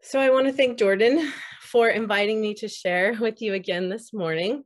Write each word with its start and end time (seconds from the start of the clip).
So 0.00 0.20
I 0.20 0.30
want 0.30 0.46
to 0.46 0.52
thank 0.52 0.78
Jordan 0.78 1.32
for 1.60 1.88
inviting 1.88 2.40
me 2.40 2.54
to 2.54 2.68
share 2.68 3.14
with 3.20 3.42
you 3.42 3.54
again 3.54 3.88
this 3.88 4.12
morning. 4.12 4.62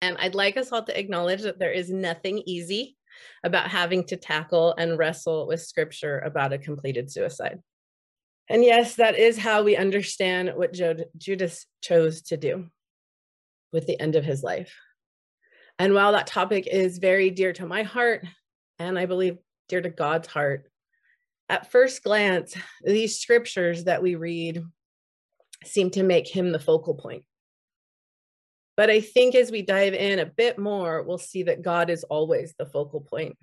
And 0.00 0.16
I'd 0.18 0.34
like 0.34 0.56
us 0.56 0.70
all 0.70 0.84
to 0.84 0.98
acknowledge 0.98 1.42
that 1.42 1.58
there 1.58 1.72
is 1.72 1.90
nothing 1.90 2.42
easy 2.46 2.96
about 3.42 3.68
having 3.68 4.04
to 4.04 4.16
tackle 4.16 4.74
and 4.76 4.98
wrestle 4.98 5.46
with 5.48 5.62
scripture 5.62 6.20
about 6.20 6.52
a 6.52 6.58
completed 6.58 7.10
suicide. 7.10 7.58
And 8.48 8.62
yes, 8.62 8.96
that 8.96 9.18
is 9.18 9.38
how 9.38 9.62
we 9.62 9.76
understand 9.76 10.52
what 10.54 10.74
Judas 11.16 11.66
chose 11.82 12.22
to 12.22 12.36
do 12.36 12.66
with 13.72 13.86
the 13.86 13.98
end 13.98 14.14
of 14.14 14.24
his 14.24 14.42
life. 14.42 14.74
And 15.78 15.94
while 15.94 16.12
that 16.12 16.26
topic 16.26 16.66
is 16.66 16.98
very 16.98 17.30
dear 17.30 17.52
to 17.54 17.66
my 17.66 17.82
heart, 17.82 18.24
and 18.78 18.98
I 18.98 19.06
believe 19.06 19.38
dear 19.68 19.80
to 19.80 19.90
God's 19.90 20.28
heart, 20.28 20.69
at 21.50 21.70
first 21.72 22.04
glance, 22.04 22.56
these 22.84 23.18
scriptures 23.18 23.84
that 23.84 24.02
we 24.02 24.14
read 24.14 24.62
seem 25.64 25.90
to 25.90 26.04
make 26.04 26.28
him 26.28 26.52
the 26.52 26.60
focal 26.60 26.94
point. 26.94 27.24
But 28.76 28.88
I 28.88 29.00
think 29.00 29.34
as 29.34 29.50
we 29.50 29.60
dive 29.60 29.92
in 29.92 30.20
a 30.20 30.26
bit 30.26 30.58
more, 30.58 31.02
we'll 31.02 31.18
see 31.18 31.42
that 31.42 31.60
God 31.60 31.90
is 31.90 32.04
always 32.04 32.54
the 32.56 32.66
focal 32.66 33.00
point, 33.00 33.36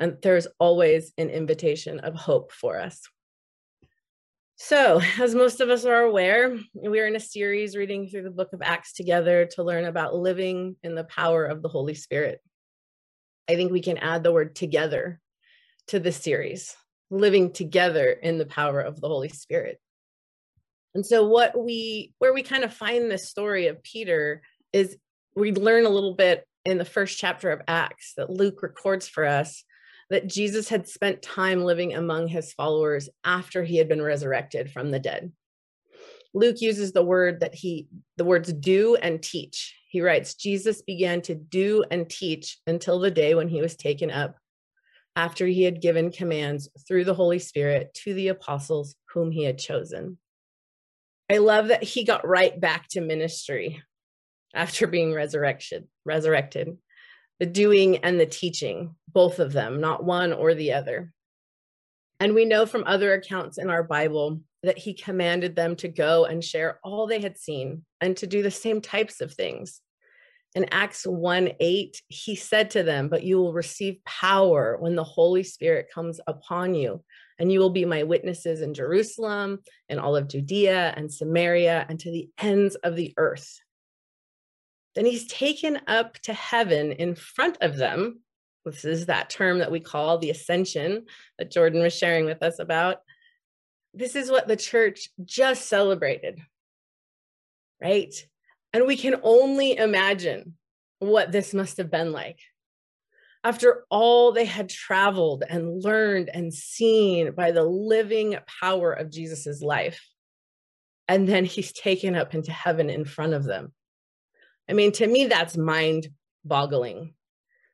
and 0.00 0.18
there's 0.22 0.48
always 0.58 1.12
an 1.18 1.30
invitation 1.30 2.00
of 2.00 2.16
hope 2.16 2.50
for 2.50 2.78
us. 2.80 3.00
So, 4.56 5.00
as 5.20 5.34
most 5.34 5.60
of 5.60 5.70
us 5.70 5.84
are 5.84 6.02
aware, 6.02 6.58
we're 6.74 7.06
in 7.06 7.16
a 7.16 7.20
series 7.20 7.76
reading 7.76 8.08
through 8.08 8.24
the 8.24 8.30
book 8.30 8.52
of 8.52 8.60
Acts 8.60 8.92
together 8.92 9.46
to 9.52 9.62
learn 9.62 9.84
about 9.84 10.16
living 10.16 10.74
in 10.82 10.96
the 10.96 11.04
power 11.04 11.46
of 11.46 11.62
the 11.62 11.68
Holy 11.68 11.94
Spirit. 11.94 12.40
I 13.48 13.54
think 13.54 13.70
we 13.70 13.80
can 13.80 13.98
add 13.98 14.24
the 14.24 14.32
word 14.32 14.56
together 14.56 15.20
to 15.86 16.00
this 16.00 16.16
series 16.16 16.76
living 17.10 17.52
together 17.52 18.10
in 18.10 18.38
the 18.38 18.46
power 18.46 18.80
of 18.80 19.00
the 19.00 19.08
Holy 19.08 19.28
Spirit. 19.28 19.80
And 20.94 21.04
so 21.04 21.26
what 21.26 21.58
we 21.58 22.12
where 22.18 22.32
we 22.32 22.42
kind 22.42 22.64
of 22.64 22.72
find 22.72 23.10
the 23.10 23.18
story 23.18 23.68
of 23.68 23.82
Peter 23.82 24.42
is 24.72 24.96
we 25.36 25.52
learn 25.52 25.86
a 25.86 25.90
little 25.90 26.14
bit 26.14 26.44
in 26.64 26.78
the 26.78 26.84
first 26.84 27.18
chapter 27.18 27.50
of 27.50 27.62
Acts 27.68 28.14
that 28.16 28.30
Luke 28.30 28.62
records 28.62 29.08
for 29.08 29.24
us 29.24 29.64
that 30.10 30.26
Jesus 30.26 30.68
had 30.68 30.88
spent 30.88 31.22
time 31.22 31.62
living 31.62 31.94
among 31.94 32.28
his 32.28 32.52
followers 32.52 33.08
after 33.24 33.62
he 33.62 33.76
had 33.76 33.88
been 33.88 34.02
resurrected 34.02 34.70
from 34.70 34.90
the 34.90 34.98
dead. 34.98 35.32
Luke 36.34 36.60
uses 36.60 36.92
the 36.92 37.04
word 37.04 37.40
that 37.40 37.54
he 37.54 37.86
the 38.16 38.24
words 38.24 38.52
do 38.52 38.96
and 38.96 39.22
teach. 39.22 39.76
He 39.88 40.00
writes 40.00 40.34
Jesus 40.34 40.82
began 40.82 41.22
to 41.22 41.34
do 41.34 41.84
and 41.90 42.08
teach 42.08 42.58
until 42.66 42.98
the 42.98 43.10
day 43.10 43.34
when 43.34 43.48
he 43.48 43.60
was 43.60 43.76
taken 43.76 44.10
up 44.10 44.36
after 45.16 45.46
he 45.46 45.62
had 45.62 45.80
given 45.80 46.10
commands 46.10 46.68
through 46.86 47.04
the 47.04 47.14
Holy 47.14 47.38
Spirit 47.38 47.92
to 48.04 48.14
the 48.14 48.28
apostles 48.28 48.94
whom 49.12 49.30
he 49.30 49.44
had 49.44 49.58
chosen. 49.58 50.18
I 51.30 51.38
love 51.38 51.68
that 51.68 51.82
he 51.82 52.04
got 52.04 52.26
right 52.26 52.58
back 52.58 52.88
to 52.88 53.00
ministry 53.00 53.82
after 54.54 54.86
being 54.86 55.12
resurrected, 55.12 55.86
resurrected. 56.04 56.76
The 57.38 57.46
doing 57.46 57.98
and 57.98 58.20
the 58.20 58.26
teaching, 58.26 58.96
both 59.08 59.38
of 59.38 59.52
them, 59.52 59.80
not 59.80 60.04
one 60.04 60.32
or 60.32 60.54
the 60.54 60.72
other. 60.72 61.12
And 62.18 62.34
we 62.34 62.44
know 62.44 62.66
from 62.66 62.84
other 62.86 63.14
accounts 63.14 63.56
in 63.56 63.70
our 63.70 63.82
Bible 63.82 64.40
that 64.62 64.76
he 64.76 64.92
commanded 64.92 65.56
them 65.56 65.76
to 65.76 65.88
go 65.88 66.26
and 66.26 66.44
share 66.44 66.78
all 66.84 67.06
they 67.06 67.20
had 67.20 67.38
seen 67.38 67.84
and 68.00 68.16
to 68.18 68.26
do 68.26 68.42
the 68.42 68.50
same 68.50 68.80
types 68.80 69.22
of 69.22 69.32
things 69.32 69.80
in 70.54 70.66
Acts 70.72 71.06
1 71.06 71.52
8, 71.60 72.02
he 72.08 72.34
said 72.34 72.70
to 72.70 72.82
them, 72.82 73.08
But 73.08 73.22
you 73.22 73.38
will 73.38 73.52
receive 73.52 74.04
power 74.04 74.76
when 74.80 74.96
the 74.96 75.04
Holy 75.04 75.44
Spirit 75.44 75.90
comes 75.92 76.20
upon 76.26 76.74
you, 76.74 77.04
and 77.38 77.52
you 77.52 77.60
will 77.60 77.70
be 77.70 77.84
my 77.84 78.02
witnesses 78.02 78.60
in 78.60 78.74
Jerusalem 78.74 79.60
and 79.88 80.00
all 80.00 80.16
of 80.16 80.28
Judea 80.28 80.92
and 80.96 81.12
Samaria 81.12 81.86
and 81.88 82.00
to 82.00 82.10
the 82.10 82.28
ends 82.38 82.74
of 82.76 82.96
the 82.96 83.14
earth. 83.16 83.60
Then 84.96 85.06
he's 85.06 85.28
taken 85.28 85.80
up 85.86 86.14
to 86.20 86.32
heaven 86.32 86.92
in 86.92 87.14
front 87.14 87.58
of 87.60 87.76
them. 87.76 88.20
This 88.64 88.84
is 88.84 89.06
that 89.06 89.30
term 89.30 89.60
that 89.60 89.70
we 89.70 89.80
call 89.80 90.18
the 90.18 90.30
ascension 90.30 91.06
that 91.38 91.52
Jordan 91.52 91.80
was 91.80 91.96
sharing 91.96 92.24
with 92.24 92.42
us 92.42 92.58
about. 92.58 92.98
This 93.94 94.16
is 94.16 94.30
what 94.30 94.48
the 94.48 94.56
church 94.56 95.10
just 95.24 95.68
celebrated, 95.68 96.40
right? 97.80 98.12
And 98.72 98.86
we 98.86 98.96
can 98.96 99.16
only 99.22 99.76
imagine 99.76 100.54
what 101.00 101.32
this 101.32 101.52
must 101.54 101.78
have 101.78 101.90
been 101.90 102.12
like. 102.12 102.38
After 103.42 103.84
all 103.90 104.32
they 104.32 104.44
had 104.44 104.68
traveled 104.68 105.44
and 105.48 105.82
learned 105.82 106.30
and 106.32 106.52
seen 106.52 107.32
by 107.32 107.52
the 107.52 107.64
living 107.64 108.36
power 108.60 108.92
of 108.92 109.10
Jesus's 109.10 109.62
life. 109.62 110.06
And 111.08 111.26
then 111.26 111.44
he's 111.44 111.72
taken 111.72 112.14
up 112.14 112.34
into 112.34 112.52
heaven 112.52 112.90
in 112.90 113.04
front 113.04 113.32
of 113.32 113.44
them. 113.44 113.72
I 114.68 114.74
mean, 114.74 114.92
to 114.92 115.06
me, 115.06 115.26
that's 115.26 115.56
mind 115.56 116.08
boggling. 116.44 117.14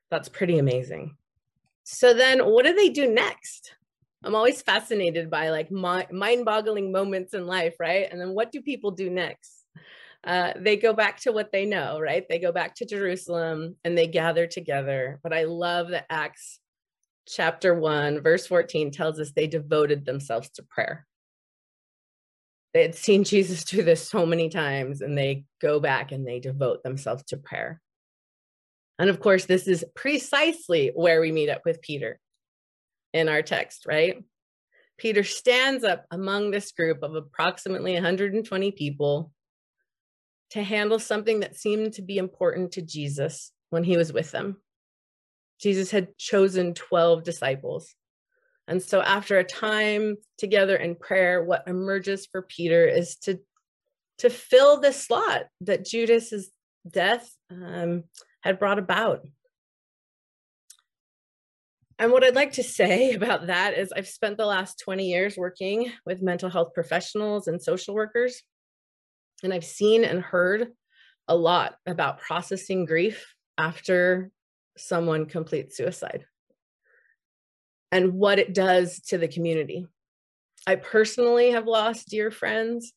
That's 0.09 0.29
pretty 0.29 0.57
amazing. 0.57 1.15
So 1.83 2.13
then 2.13 2.39
what 2.39 2.65
do 2.65 2.73
they 2.73 2.89
do 2.89 3.13
next? 3.13 3.75
I'm 4.23 4.35
always 4.35 4.61
fascinated 4.61 5.29
by 5.29 5.49
like 5.49 5.71
mind 5.71 6.45
boggling 6.45 6.91
moments 6.91 7.33
in 7.33 7.45
life, 7.45 7.75
right? 7.79 8.07
And 8.11 8.19
then 8.19 8.33
what 8.33 8.51
do 8.51 8.61
people 8.61 8.91
do 8.91 9.09
next? 9.09 9.56
Uh, 10.27 10.51
they 10.57 10.75
go 10.75 10.91
back 10.91 11.21
to 11.21 11.31
what 11.31 11.53
they 11.53 11.65
know, 11.65 12.01
right? 12.01 12.25
They 12.27 12.37
go 12.37 12.51
back 12.51 12.75
to 12.75 12.85
Jerusalem 12.85 13.77
and 13.85 13.97
they 13.97 14.07
gather 14.07 14.45
together. 14.45 15.21
But 15.23 15.33
I 15.33 15.45
love 15.45 15.89
that 15.89 16.05
Acts 16.09 16.59
chapter 17.25 17.73
1, 17.73 18.21
verse 18.21 18.45
14 18.45 18.91
tells 18.91 19.21
us 19.21 19.31
they 19.31 19.47
devoted 19.47 20.05
themselves 20.05 20.49
to 20.51 20.63
prayer. 20.63 21.07
They 22.73 22.81
had 22.81 22.93
seen 22.93 23.23
Jesus 23.23 23.63
do 23.63 23.81
this 23.83 24.07
so 24.07 24.25
many 24.25 24.49
times, 24.49 25.01
and 25.01 25.17
they 25.17 25.45
go 25.61 25.79
back 25.79 26.11
and 26.11 26.27
they 26.27 26.41
devote 26.41 26.83
themselves 26.83 27.23
to 27.29 27.37
prayer. 27.37 27.81
And 28.99 29.09
of 29.09 29.21
course, 29.21 29.45
this 29.45 29.65
is 29.65 29.85
precisely 29.95 30.91
where 30.93 31.21
we 31.21 31.31
meet 31.31 31.49
up 31.49 31.61
with 31.63 31.81
Peter 31.81 32.19
in 33.13 33.29
our 33.29 33.41
text, 33.41 33.85
right? 33.87 34.21
Peter 34.97 35.23
stands 35.23 35.85
up 35.85 36.05
among 36.11 36.51
this 36.51 36.73
group 36.73 37.01
of 37.01 37.15
approximately 37.15 37.93
120 37.93 38.71
people 38.73 39.31
to 40.51 40.63
handle 40.63 40.99
something 40.99 41.41
that 41.41 41.55
seemed 41.55 41.93
to 41.93 42.01
be 42.01 42.17
important 42.17 42.73
to 42.73 42.81
Jesus 42.81 43.51
when 43.69 43.83
he 43.83 43.97
was 43.97 44.13
with 44.13 44.31
them. 44.31 44.57
Jesus 45.59 45.91
had 45.91 46.17
chosen 46.17 46.73
12 46.73 47.23
disciples. 47.23 47.93
And 48.67 48.81
so, 48.81 49.01
after 49.01 49.37
a 49.37 49.43
time 49.43 50.17
together 50.37 50.75
in 50.75 50.95
prayer, 50.95 51.43
what 51.43 51.63
emerges 51.67 52.25
for 52.25 52.41
Peter 52.41 52.85
is 52.85 53.15
to, 53.19 53.39
to 54.19 54.29
fill 54.29 54.81
the 54.81 54.91
slot 54.91 55.45
that 55.61 55.85
Judas's 55.85 56.51
death 56.89 57.33
um, 57.49 58.03
had 58.41 58.59
brought 58.59 58.79
about. 58.79 59.25
And 61.99 62.11
what 62.11 62.23
I'd 62.23 62.35
like 62.35 62.53
to 62.53 62.63
say 62.63 63.13
about 63.15 63.47
that 63.47 63.77
is, 63.77 63.91
I've 63.95 64.07
spent 64.07 64.37
the 64.37 64.45
last 64.45 64.79
20 64.79 65.05
years 65.05 65.37
working 65.37 65.91
with 66.05 66.21
mental 66.21 66.49
health 66.49 66.73
professionals 66.73 67.47
and 67.47 67.61
social 67.61 67.95
workers. 67.95 68.43
And 69.43 69.53
I've 69.53 69.65
seen 69.65 70.03
and 70.03 70.21
heard 70.21 70.69
a 71.27 71.35
lot 71.35 71.75
about 71.85 72.19
processing 72.19 72.85
grief 72.85 73.33
after 73.57 74.31
someone 74.77 75.25
completes 75.25 75.77
suicide 75.77 76.25
and 77.91 78.13
what 78.13 78.39
it 78.39 78.53
does 78.53 78.99
to 79.01 79.17
the 79.17 79.27
community. 79.27 79.85
I 80.65 80.75
personally 80.75 81.51
have 81.51 81.67
lost 81.67 82.09
dear 82.09 82.31
friends 82.31 82.93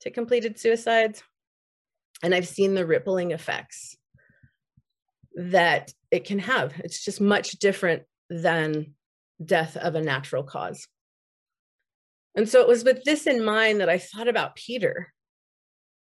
to 0.00 0.10
completed 0.10 0.58
suicides, 0.58 1.22
and 2.22 2.34
I've 2.34 2.46
seen 2.46 2.74
the 2.74 2.86
rippling 2.86 3.32
effects 3.32 3.96
that 5.34 5.92
it 6.10 6.24
can 6.24 6.38
have. 6.38 6.72
It's 6.78 7.04
just 7.04 7.20
much 7.20 7.52
different 7.52 8.04
than 8.30 8.94
death 9.44 9.76
of 9.76 9.94
a 9.94 10.00
natural 10.00 10.42
cause. 10.42 10.86
And 12.34 12.48
so 12.48 12.60
it 12.60 12.68
was 12.68 12.84
with 12.84 13.04
this 13.04 13.26
in 13.26 13.44
mind 13.44 13.80
that 13.80 13.88
I 13.88 13.98
thought 13.98 14.28
about 14.28 14.56
Peter 14.56 15.12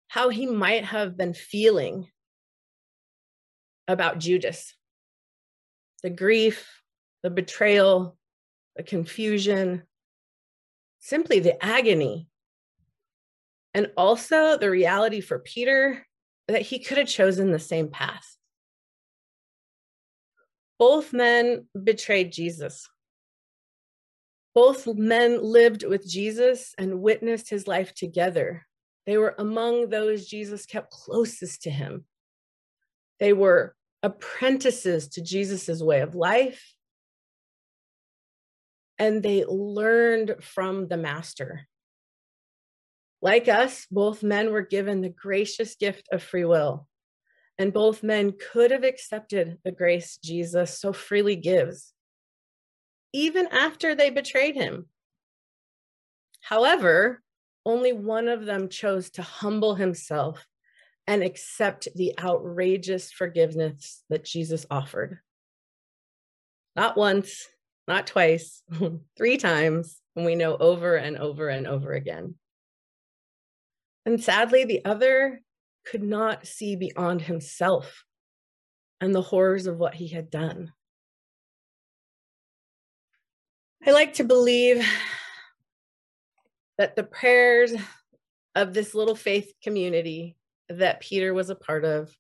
how 0.08 0.30
he 0.30 0.46
might 0.46 0.86
have 0.86 1.18
been 1.18 1.34
feeling 1.34 2.08
about 3.88 4.20
Judas 4.20 4.74
the 6.04 6.10
grief, 6.12 6.82
the 7.24 7.30
betrayal, 7.30 8.18
the 8.76 8.84
confusion, 8.84 9.84
simply 11.00 11.40
the 11.40 11.64
agony. 11.64 12.30
And 13.74 13.92
also 13.98 14.58
the 14.58 14.70
reality 14.70 15.22
for 15.22 15.40
Peter 15.40 16.06
that 16.48 16.62
he 16.62 16.80
could 16.80 16.98
have 16.98 17.08
chosen 17.08 17.52
the 17.52 17.60
same 17.60 17.90
path. 17.90 18.38
Both 20.80 21.14
men 21.14 21.68
betrayed 21.84 22.32
Jesus. 22.32 22.88
Both 24.54 24.88
men 24.88 25.42
lived 25.44 25.84
with 25.84 26.08
Jesus 26.08 26.74
and 26.78 27.02
witnessed 27.02 27.50
his 27.50 27.68
life 27.68 27.94
together. 27.94 28.67
They 29.08 29.18
were 29.18 29.34
among 29.40 29.90
those 29.90 30.28
Jesus 30.28 30.66
kept 30.66 30.92
closest 30.92 31.64
to 31.64 31.72
him. 31.72 32.04
They 33.20 33.32
were 33.32 33.74
apprentices 34.04 35.08
to 35.10 35.22
Jesus's 35.22 35.82
way 35.82 36.02
of 36.02 36.14
life. 36.14 36.76
And 39.00 39.24
they 39.24 39.46
learned 39.46 40.36
from 40.42 40.90
the 40.90 40.98
master. 40.98 41.68
Like 43.22 43.48
us, 43.48 43.88
both 43.90 44.24
men 44.24 44.52
were 44.52 44.62
given 44.62 45.02
the 45.02 45.10
gracious 45.10 45.76
gift 45.76 46.08
of 46.12 46.22
free 46.22 46.46
will, 46.46 46.88
and 47.58 47.74
both 47.74 48.04
men 48.04 48.34
could 48.52 48.72
have 48.72 48.84
accepted 48.84 49.58
the 49.64 49.72
grace 49.72 50.20
Jesus 50.24 50.78
so 50.78 50.94
freely 50.94 51.36
gives, 51.36 51.94
even 53.14 53.48
after 53.48 53.96
they 53.96 54.12
betrayed 54.12 54.56
him. 54.56 54.86
However, 56.42 57.24
only 57.68 57.92
one 57.92 58.30
of 58.30 58.46
them 58.46 58.70
chose 58.70 59.10
to 59.12 59.22
humble 59.22 59.76
himself 59.76 60.48
and 61.06 61.22
accept 61.22 61.90
the 61.96 62.18
outrageous 62.18 63.12
forgiveness 63.12 64.04
that 64.10 64.24
Jesus 64.24 64.66
offered. 64.72 65.20
Not 66.78 66.96
once, 66.96 67.46
not 67.86 68.08
twice, 68.08 68.64
three 69.18 69.36
times, 69.36 70.00
and 70.16 70.26
we 70.26 70.36
know 70.36 70.56
over 70.56 70.96
and 70.96 71.18
over 71.18 71.50
and 71.50 71.68
over 71.68 71.92
again. 71.92 72.36
And 74.06 74.24
sadly, 74.24 74.64
the 74.64 74.86
other 74.86 75.42
could 75.86 76.04
not 76.04 76.48
see 76.48 76.78
beyond 76.78 77.24
himself 77.24 78.06
and 79.02 79.14
the 79.14 79.22
horrors 79.22 79.68
of 79.68 79.78
what 79.78 79.94
he 79.94 80.08
had 80.08 80.30
done. 80.30 80.72
I 83.86 83.92
like 83.92 84.14
to 84.16 84.24
believe 84.24 84.88
that 86.78 86.96
the 86.96 87.04
prayers 87.04 87.74
of 88.56 88.74
this 88.74 88.94
little 88.94 89.16
faith 89.16 89.54
community 89.64 90.36
that 90.70 91.00
Peter 91.00 91.34
was 91.34 91.50
a 91.50 91.56
part 91.56 91.86
of 91.86 92.16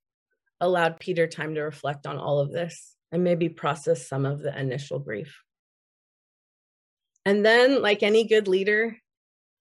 allowed 0.59 0.99
Peter 0.99 1.27
time 1.27 1.55
to 1.55 1.61
reflect 1.61 2.07
on 2.07 2.17
all 2.17 2.39
of 2.39 2.51
this 2.51 2.95
and 3.11 3.23
maybe 3.23 3.49
process 3.49 4.07
some 4.07 4.25
of 4.25 4.39
the 4.39 4.57
initial 4.59 4.99
grief. 4.99 5.41
And 7.25 7.45
then, 7.45 7.81
like 7.81 8.03
any 8.03 8.25
good 8.25 8.47
leader, 8.47 8.97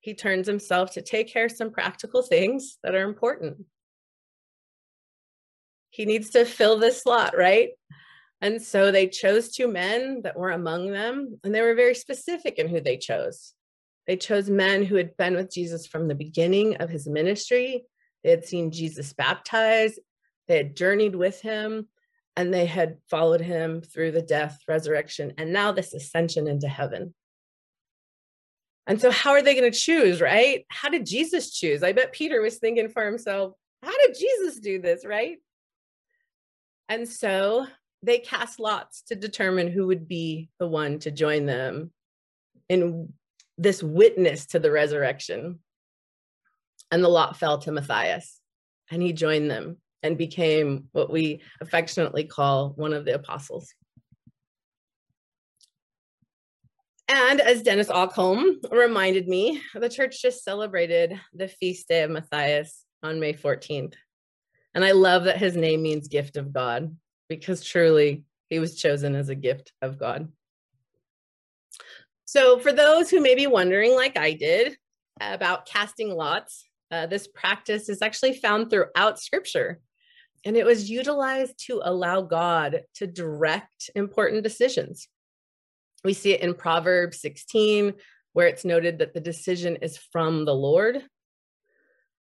he 0.00 0.14
turns 0.14 0.46
himself 0.46 0.92
to 0.92 1.02
take 1.02 1.32
care 1.32 1.46
of 1.46 1.52
some 1.52 1.72
practical 1.72 2.22
things 2.22 2.78
that 2.82 2.94
are 2.94 3.02
important. 3.02 3.64
He 5.90 6.04
needs 6.04 6.30
to 6.30 6.44
fill 6.44 6.78
this 6.78 7.02
slot, 7.02 7.36
right? 7.36 7.70
And 8.40 8.62
so 8.62 8.92
they 8.92 9.08
chose 9.08 9.50
two 9.50 9.66
men 9.66 10.22
that 10.22 10.38
were 10.38 10.50
among 10.50 10.92
them, 10.92 11.40
and 11.42 11.54
they 11.54 11.60
were 11.60 11.74
very 11.74 11.94
specific 11.94 12.58
in 12.58 12.68
who 12.68 12.80
they 12.80 12.98
chose. 12.98 13.54
They 14.06 14.16
chose 14.16 14.48
men 14.48 14.84
who 14.84 14.96
had 14.96 15.16
been 15.16 15.34
with 15.34 15.52
Jesus 15.52 15.86
from 15.86 16.08
the 16.08 16.14
beginning 16.14 16.76
of 16.76 16.90
his 16.90 17.08
ministry. 17.08 17.84
They 18.22 18.30
had 18.30 18.44
seen 18.44 18.70
Jesus 18.70 19.12
baptized, 19.12 19.98
they 20.48 20.56
had 20.56 20.76
journeyed 20.76 21.16
with 21.16 21.40
him, 21.40 21.88
and 22.36 22.52
they 22.52 22.66
had 22.66 22.98
followed 23.10 23.40
him 23.40 23.82
through 23.82 24.12
the 24.12 24.22
death, 24.22 24.60
resurrection, 24.68 25.32
and 25.38 25.52
now 25.52 25.72
this 25.72 25.94
ascension 25.94 26.46
into 26.46 26.68
heaven. 26.68 27.14
And 28.86 29.00
so, 29.00 29.10
how 29.10 29.32
are 29.32 29.42
they 29.42 29.54
going 29.54 29.70
to 29.70 29.76
choose, 29.76 30.20
right? 30.20 30.64
How 30.68 30.88
did 30.88 31.06
Jesus 31.06 31.52
choose? 31.52 31.82
I 31.82 31.92
bet 31.92 32.12
Peter 32.12 32.40
was 32.40 32.58
thinking 32.58 32.88
for 32.88 33.04
himself, 33.04 33.54
how 33.82 33.96
did 34.06 34.16
Jesus 34.16 34.60
do 34.60 34.80
this, 34.80 35.04
right? 35.04 35.38
And 36.88 37.08
so 37.08 37.66
they 38.02 38.18
cast 38.18 38.60
lots 38.60 39.02
to 39.02 39.16
determine 39.16 39.68
who 39.68 39.88
would 39.88 40.06
be 40.06 40.48
the 40.60 40.68
one 40.68 41.00
to 41.00 41.10
join 41.10 41.46
them 41.46 41.90
in 42.68 43.12
this 43.58 43.82
witness 43.82 44.46
to 44.46 44.58
the 44.58 44.70
resurrection. 44.70 45.60
And 46.90 47.02
the 47.02 47.08
lot 47.08 47.36
fell 47.36 47.58
to 47.58 47.72
Matthias, 47.72 48.40
and 48.90 49.02
he 49.02 49.12
joined 49.12 49.50
them 49.50 49.78
and 50.02 50.16
became 50.16 50.88
what 50.92 51.10
we 51.10 51.42
affectionately 51.60 52.24
call 52.24 52.70
one 52.76 52.92
of 52.92 53.04
the 53.04 53.14
apostles. 53.14 53.74
And 57.08 57.40
as 57.40 57.62
Dennis 57.62 57.88
Okholm 57.88 58.56
reminded 58.70 59.28
me, 59.28 59.62
the 59.74 59.88
church 59.88 60.20
just 60.20 60.44
celebrated 60.44 61.18
the 61.32 61.48
feast 61.48 61.88
day 61.88 62.02
of 62.02 62.10
Matthias 62.10 62.84
on 63.02 63.20
May 63.20 63.32
14th. 63.32 63.94
And 64.74 64.84
I 64.84 64.92
love 64.92 65.24
that 65.24 65.38
his 65.38 65.56
name 65.56 65.82
means 65.82 66.08
gift 66.08 66.36
of 66.36 66.52
God 66.52 66.96
because 67.28 67.64
truly 67.64 68.24
he 68.50 68.58
was 68.58 68.76
chosen 68.76 69.14
as 69.14 69.28
a 69.28 69.34
gift 69.34 69.72
of 69.80 69.98
God. 69.98 70.28
So, 72.26 72.58
for 72.58 72.72
those 72.72 73.08
who 73.08 73.20
may 73.20 73.34
be 73.34 73.46
wondering, 73.46 73.94
like 73.94 74.18
I 74.18 74.32
did, 74.32 74.76
about 75.20 75.66
casting 75.66 76.10
lots, 76.10 76.68
uh, 76.90 77.06
this 77.06 77.28
practice 77.28 77.88
is 77.88 78.02
actually 78.02 78.34
found 78.34 78.68
throughout 78.68 79.20
scripture. 79.20 79.80
And 80.44 80.56
it 80.56 80.66
was 80.66 80.90
utilized 80.90 81.54
to 81.66 81.80
allow 81.84 82.22
God 82.22 82.82
to 82.96 83.06
direct 83.06 83.90
important 83.94 84.42
decisions. 84.42 85.08
We 86.04 86.12
see 86.12 86.32
it 86.32 86.40
in 86.40 86.54
Proverbs 86.54 87.20
16, 87.20 87.94
where 88.32 88.46
it's 88.46 88.64
noted 88.64 88.98
that 88.98 89.14
the 89.14 89.20
decision 89.20 89.76
is 89.76 89.96
from 89.96 90.44
the 90.44 90.54
Lord. 90.54 91.02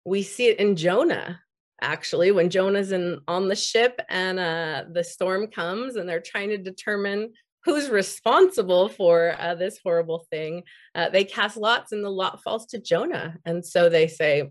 We 0.06 0.24
see 0.24 0.48
it 0.48 0.60
in 0.60 0.76
Jonah, 0.76 1.42
actually, 1.82 2.32
when 2.32 2.50
Jonah's 2.50 2.92
in 2.92 3.20
on 3.28 3.48
the 3.48 3.56
ship 3.56 4.02
and 4.10 4.40
uh, 4.40 4.84
the 4.92 5.04
storm 5.04 5.48
comes 5.48 5.96
and 5.96 6.10
they're 6.10 6.20
trying 6.20 6.50
to 6.50 6.58
determine 6.58 7.34
who's 7.66 7.90
responsible 7.90 8.90
for 8.90 9.36
uh, 9.38 9.56
this 9.56 9.80
horrible 9.84 10.26
thing. 10.30 10.64
Uh, 10.96 11.10
they 11.10 11.24
cast 11.24 11.58
lots 11.58 11.92
and 11.92 12.04
the 12.04 12.10
lot 12.10 12.42
falls 12.44 12.68
to 12.68 12.80
Jonah. 12.80 13.38
And 13.46 13.66
so 13.66 13.90
they 13.90 14.08
say, 14.08 14.50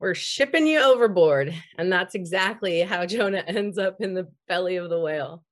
We're 0.00 0.14
shipping 0.14 0.66
you 0.66 0.80
overboard. 0.80 1.54
And 1.76 1.92
that's 1.92 2.14
exactly 2.14 2.80
how 2.80 3.06
Jonah 3.14 3.44
ends 3.46 3.78
up 3.78 4.00
in 4.00 4.14
the 4.14 4.28
belly 4.48 4.76
of 4.76 4.90
the 4.90 5.00
whale. 5.00 5.44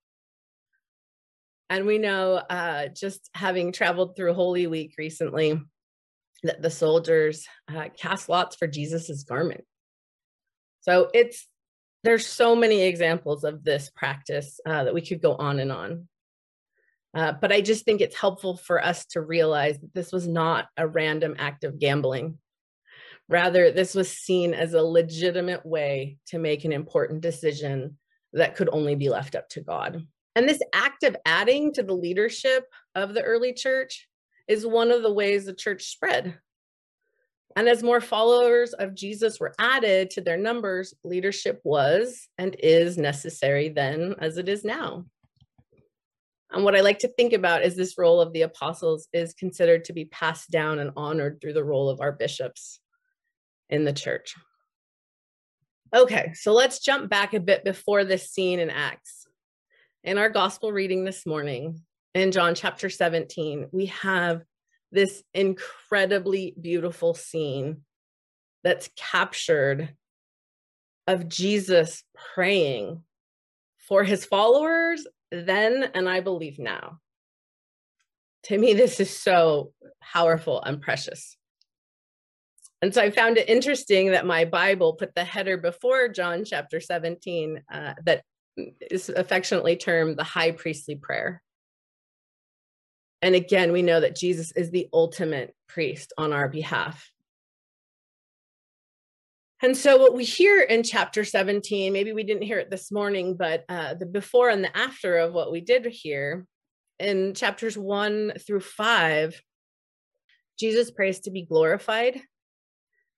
And 1.69 1.85
we 1.85 1.99
know, 1.99 2.35
uh, 2.35 2.89
just 2.89 3.29
having 3.35 3.73
traveled 3.73 4.15
through 4.15 4.35
Holy 4.35 4.69
Week 4.69 4.95
recently, 4.97 5.61
that 6.45 6.63
the 6.63 6.71
soldiers 6.71 7.47
uh, 7.69 7.89
cast 7.97 8.29
lots 8.29 8.57
for 8.57 8.67
Jesus's 8.67 9.25
garment. 9.25 9.65
So 10.81 11.11
it's 11.13 11.49
there's 12.05 12.27
so 12.27 12.55
many 12.55 12.83
examples 12.83 13.43
of 13.43 13.65
this 13.65 13.91
practice 13.91 14.61
uh, 14.65 14.85
that 14.85 14.95
we 14.95 15.01
could 15.01 15.21
go 15.21 15.35
on 15.35 15.59
and 15.59 15.73
on. 15.73 16.07
Uh, 17.17 17.33
but 17.33 17.51
I 17.51 17.63
just 17.63 17.87
think 17.87 18.03
it's 18.03 18.15
helpful 18.15 18.59
for 18.59 18.85
us 18.85 19.07
to 19.07 19.23
realize 19.23 19.79
that 19.79 19.95
this 19.95 20.13
was 20.13 20.29
not 20.29 20.69
a 20.77 20.87
random 20.87 21.35
act 21.39 21.65
of 21.65 21.79
gambling. 21.79 22.37
Rather, 23.27 23.71
this 23.71 23.95
was 23.95 24.13
seen 24.13 24.53
as 24.53 24.75
a 24.75 24.83
legitimate 24.83 25.65
way 25.65 26.19
to 26.27 26.39
make 26.39 26.67
an 26.67 26.73
important 26.73 27.23
decision 27.23 27.97
that 28.35 28.55
could 28.55 28.69
only 28.71 28.97
be 28.97 29.09
left 29.09 29.35
up 29.35 29.49
to 29.49 29.63
God. 29.63 30.07
And 30.35 30.47
this 30.47 30.61
act 30.75 31.05
of 31.05 31.17
adding 31.25 31.73
to 31.73 31.83
the 31.83 31.95
leadership 31.95 32.67
of 32.95 33.15
the 33.15 33.23
early 33.23 33.55
church 33.55 34.07
is 34.47 34.67
one 34.67 34.91
of 34.91 35.03
the 35.03 35.13
ways 35.13 35.47
the 35.47 35.55
church 35.55 35.85
spread. 35.85 36.39
And 37.57 37.67
as 37.67 37.83
more 37.83 38.03
followers 38.03 38.75
of 38.75 38.95
Jesus 38.95 39.41
were 39.41 39.55
added 39.59 40.11
to 40.11 40.21
their 40.21 40.37
numbers, 40.37 40.93
leadership 41.03 41.63
was 41.65 42.29
and 42.37 42.55
is 42.59 42.99
necessary 42.99 43.71
then 43.71 44.17
as 44.19 44.37
it 44.37 44.51
is 44.51 44.63
now. 44.63 45.07
And 46.57 46.65
what 46.65 46.75
I 46.75 46.81
like 46.81 47.01
to 47.01 47.09
think 47.09 47.35
about 47.35 47.65
is 47.65 47.77
this 47.77 47.99
role 47.99 48.19
of 48.19 48.33
the 48.33 48.41
apostles 48.41 49.09
is 49.13 49.35
considered 49.35 49.85
to 49.85 49.93
be 49.93 50.07
passed 50.07 50.51
down 50.51 50.79
and 50.79 50.91
honored 50.97 51.39
through 51.39 51.53
the 51.53 51.63
role 51.63 51.91
of 51.91 52.01
our 52.01 52.13
bishops 52.13 52.81
in 53.69 53.85
the 53.85 53.93
church. 53.93 54.35
Okay, 55.95 56.33
so 56.33 56.55
let's 56.55 56.79
jump 56.79 57.11
back 57.11 57.35
a 57.35 57.41
bit 57.41 57.63
before 57.63 58.05
this 58.05 58.31
scene 58.31 58.59
in 58.59 58.71
Acts. 58.71 59.27
In 60.03 60.17
our 60.17 60.31
gospel 60.31 60.73
reading 60.73 61.05
this 61.05 61.27
morning, 61.27 61.83
in 62.15 62.33
John 62.33 62.55
chapter 62.55 62.89
17, 62.89 63.69
we 63.71 63.87
have 63.87 64.43
this 64.91 65.23
incredibly 65.35 66.55
beautiful 66.59 67.13
scene 67.13 67.83
that's 68.65 68.89
captured 68.97 69.95
of 71.07 71.29
Jesus 71.29 72.03
praying 72.35 73.03
for 73.77 74.05
his 74.05 74.25
followers 74.25 75.07
then 75.31 75.91
and 75.95 76.09
I 76.09 76.21
believe 76.21 76.59
now. 76.59 76.99
To 78.45 78.59
me, 78.59 78.75
this 78.75 79.01
is 79.01 79.11
so 79.11 79.73
powerful 80.01 80.63
and 80.63 80.81
precious. 80.81 81.37
And 82.83 82.95
so 82.95 83.03
I 83.03 83.11
found 83.11 83.39
it 83.39 83.49
interesting 83.49 84.13
that 84.13 84.27
my 84.27 84.45
Bible 84.45 84.93
put 84.93 85.15
the 85.15 85.25
header 85.25 85.57
before 85.57 86.09
John 86.09 86.45
chapter 86.45 86.81
17 86.81 87.63
uh, 87.73 87.95
that 88.05 88.23
is 88.91 89.09
affectionately 89.09 89.77
termed 89.77 90.17
the 90.17 90.25
high 90.25 90.53
priestly 90.53 90.95
prayer. 90.95 91.43
And 93.23 93.35
again, 93.35 93.73
we 93.73 93.83
know 93.83 94.01
that 94.01 94.17
Jesus 94.17 94.53
is 94.53 94.71
the 94.71 94.89
ultimate 94.93 95.55
priest 95.69 96.13
on 96.19 96.33
our 96.33 96.49
behalf. 96.49 97.11
And 99.63 99.75
so, 99.77 99.97
what 99.97 100.15
we 100.15 100.25
hear 100.25 100.61
in 100.61 100.83
chapter 100.83 101.25
17, 101.25 101.93
maybe 101.93 102.13
we 102.13 102.25
didn't 102.25 102.43
hear 102.43 102.59
it 102.59 102.71
this 102.71 102.93
morning, 102.93 103.37
but 103.37 103.65
uh, 103.69 103.95
the 103.95 104.05
before 104.05 104.51
and 104.51 104.63
the 104.63 104.77
after 104.77 105.17
of 105.17 105.33
what 105.33 105.51
we 105.51 105.63
did 105.63 105.87
here 105.87 106.47
in 106.99 107.33
chapters 107.33 107.77
one 107.77 108.33
through 108.39 108.61
five, 108.61 109.41
Jesus 110.59 110.91
prays 110.91 111.21
to 111.21 111.31
be 111.31 111.43
glorified. 111.43 112.21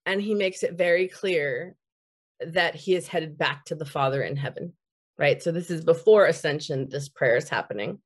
And 0.05 0.21
he 0.21 0.33
makes 0.33 0.63
it 0.63 0.77
very 0.77 1.09
clear 1.09 1.75
that 2.39 2.73
he 2.73 2.95
is 2.95 3.07
headed 3.07 3.37
back 3.37 3.65
to 3.65 3.75
the 3.75 3.85
Father 3.85 4.23
in 4.23 4.37
heaven, 4.37 4.73
right? 5.17 5.43
So, 5.43 5.51
this 5.51 5.69
is 5.69 5.83
before 5.83 6.25
ascension, 6.25 6.87
this 6.87 7.09
prayer 7.09 7.35
is 7.35 7.49
happening. 7.49 7.99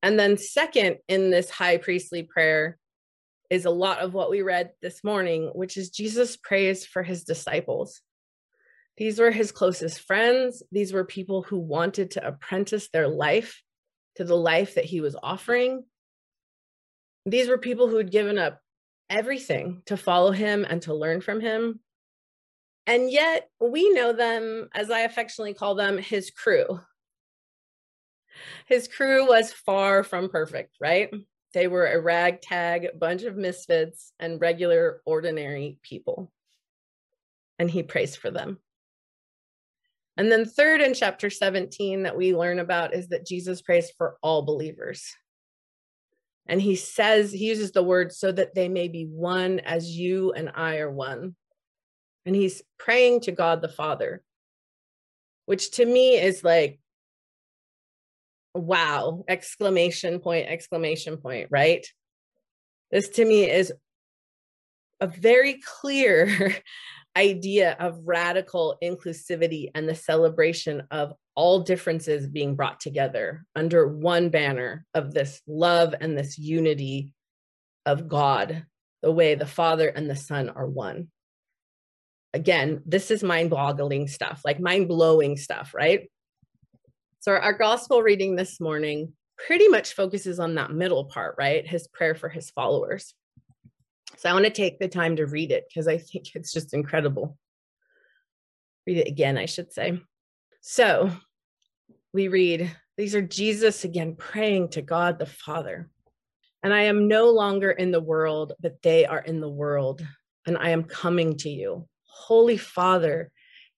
And 0.00 0.16
then, 0.16 0.36
second, 0.36 0.98
in 1.08 1.30
this 1.30 1.50
high 1.50 1.78
priestly 1.78 2.22
prayer, 2.22 2.78
is 3.52 3.66
a 3.66 3.70
lot 3.70 3.98
of 3.98 4.14
what 4.14 4.30
we 4.30 4.40
read 4.40 4.70
this 4.80 5.04
morning, 5.04 5.50
which 5.54 5.76
is 5.76 5.90
Jesus 5.90 6.38
prays 6.38 6.86
for 6.86 7.02
his 7.02 7.24
disciples. 7.24 8.00
These 8.96 9.18
were 9.18 9.30
his 9.30 9.52
closest 9.52 10.00
friends. 10.00 10.62
These 10.72 10.94
were 10.94 11.04
people 11.04 11.42
who 11.42 11.58
wanted 11.58 12.12
to 12.12 12.26
apprentice 12.26 12.88
their 12.88 13.08
life 13.08 13.60
to 14.16 14.24
the 14.24 14.38
life 14.38 14.76
that 14.76 14.86
he 14.86 15.02
was 15.02 15.16
offering. 15.22 15.84
These 17.26 17.50
were 17.50 17.58
people 17.58 17.88
who 17.88 17.98
had 17.98 18.10
given 18.10 18.38
up 18.38 18.58
everything 19.10 19.82
to 19.84 19.98
follow 19.98 20.30
him 20.30 20.64
and 20.66 20.80
to 20.82 20.94
learn 20.94 21.20
from 21.20 21.42
him. 21.42 21.80
And 22.86 23.10
yet 23.10 23.50
we 23.60 23.90
know 23.90 24.14
them, 24.14 24.70
as 24.74 24.90
I 24.90 25.00
affectionately 25.00 25.52
call 25.52 25.74
them, 25.74 25.98
his 25.98 26.30
crew. 26.30 26.80
His 28.66 28.88
crew 28.88 29.28
was 29.28 29.52
far 29.52 30.04
from 30.04 30.30
perfect, 30.30 30.76
right? 30.80 31.10
They 31.52 31.68
were 31.68 31.86
a 31.86 32.00
ragtag 32.00 32.98
bunch 32.98 33.22
of 33.22 33.36
misfits 33.36 34.12
and 34.18 34.40
regular, 34.40 35.02
ordinary 35.04 35.78
people. 35.82 36.32
And 37.58 37.70
he 37.70 37.82
prays 37.82 38.16
for 38.16 38.30
them. 38.30 38.58
And 40.16 40.30
then, 40.30 40.44
third 40.44 40.80
in 40.80 40.94
chapter 40.94 41.30
17 41.30 42.02
that 42.02 42.16
we 42.16 42.34
learn 42.34 42.58
about 42.58 42.94
is 42.94 43.08
that 43.08 43.26
Jesus 43.26 43.62
prays 43.62 43.90
for 43.96 44.16
all 44.22 44.42
believers. 44.42 45.14
And 46.46 46.60
he 46.60 46.76
says, 46.76 47.32
he 47.32 47.46
uses 47.46 47.72
the 47.72 47.82
word 47.82 48.12
so 48.12 48.32
that 48.32 48.54
they 48.54 48.68
may 48.68 48.88
be 48.88 49.04
one 49.04 49.60
as 49.60 49.96
you 49.96 50.32
and 50.32 50.50
I 50.54 50.78
are 50.78 50.90
one. 50.90 51.36
And 52.26 52.34
he's 52.34 52.62
praying 52.78 53.20
to 53.22 53.32
God 53.32 53.62
the 53.62 53.68
Father, 53.68 54.22
which 55.46 55.72
to 55.72 55.86
me 55.86 56.18
is 56.18 56.44
like, 56.44 56.78
wow, 58.54 59.24
exclamation 59.28 60.18
point, 60.18 60.48
exclamation 60.48 61.16
point, 61.16 61.48
right? 61.50 61.86
This 62.90 63.08
to 63.10 63.24
me 63.24 63.50
is 63.50 63.72
a 65.00 65.06
very 65.06 65.60
clear 65.64 66.56
idea 67.16 67.76
of 67.78 68.00
radical 68.04 68.76
inclusivity 68.82 69.70
and 69.74 69.88
the 69.88 69.94
celebration 69.94 70.82
of 70.90 71.12
all 71.34 71.60
differences 71.60 72.26
being 72.26 72.54
brought 72.54 72.80
together 72.80 73.44
under 73.56 73.88
one 73.88 74.28
banner 74.28 74.86
of 74.94 75.12
this 75.12 75.40
love 75.46 75.94
and 76.00 76.16
this 76.16 76.38
unity 76.38 77.12
of 77.86 78.08
God, 78.08 78.64
the 79.02 79.12
way 79.12 79.34
the 79.34 79.46
Father 79.46 79.88
and 79.88 80.08
the 80.08 80.16
Son 80.16 80.50
are 80.50 80.66
one. 80.66 81.08
Again, 82.34 82.82
this 82.86 83.10
is 83.10 83.22
mind 83.22 83.50
boggling 83.50 84.08
stuff, 84.08 84.40
like 84.44 84.60
mind 84.60 84.88
blowing 84.88 85.36
stuff, 85.36 85.74
right? 85.74 86.08
So, 87.22 87.30
our 87.30 87.52
gospel 87.52 88.02
reading 88.02 88.34
this 88.34 88.58
morning 88.58 89.12
pretty 89.46 89.68
much 89.68 89.94
focuses 89.94 90.40
on 90.40 90.56
that 90.56 90.72
middle 90.72 91.04
part, 91.04 91.36
right? 91.38 91.64
His 91.64 91.86
prayer 91.86 92.16
for 92.16 92.28
his 92.28 92.50
followers. 92.50 93.14
So 94.16 94.28
I 94.28 94.32
want 94.32 94.44
to 94.46 94.50
take 94.50 94.80
the 94.80 94.88
time 94.88 95.14
to 95.14 95.26
read 95.26 95.52
it 95.52 95.66
because 95.68 95.86
I 95.86 95.98
think 95.98 96.34
it's 96.34 96.52
just 96.52 96.74
incredible. 96.74 97.38
Read 98.88 98.98
it 98.98 99.06
again, 99.06 99.38
I 99.38 99.46
should 99.46 99.72
say. 99.72 100.00
So 100.62 101.12
we 102.12 102.26
read, 102.26 102.68
These 102.96 103.14
are 103.14 103.22
Jesus 103.22 103.84
again 103.84 104.16
praying 104.16 104.70
to 104.70 104.82
God 104.82 105.20
the 105.20 105.26
Father. 105.26 105.88
And 106.64 106.74
I 106.74 106.82
am 106.82 107.06
no 107.06 107.30
longer 107.30 107.70
in 107.70 107.92
the 107.92 108.00
world, 108.00 108.54
but 108.58 108.82
they 108.82 109.06
are 109.06 109.20
in 109.20 109.40
the 109.40 109.48
world, 109.48 110.04
and 110.44 110.58
I 110.58 110.70
am 110.70 110.82
coming 110.82 111.36
to 111.36 111.48
you. 111.48 111.86
Holy 112.02 112.56
Father, 112.56 113.30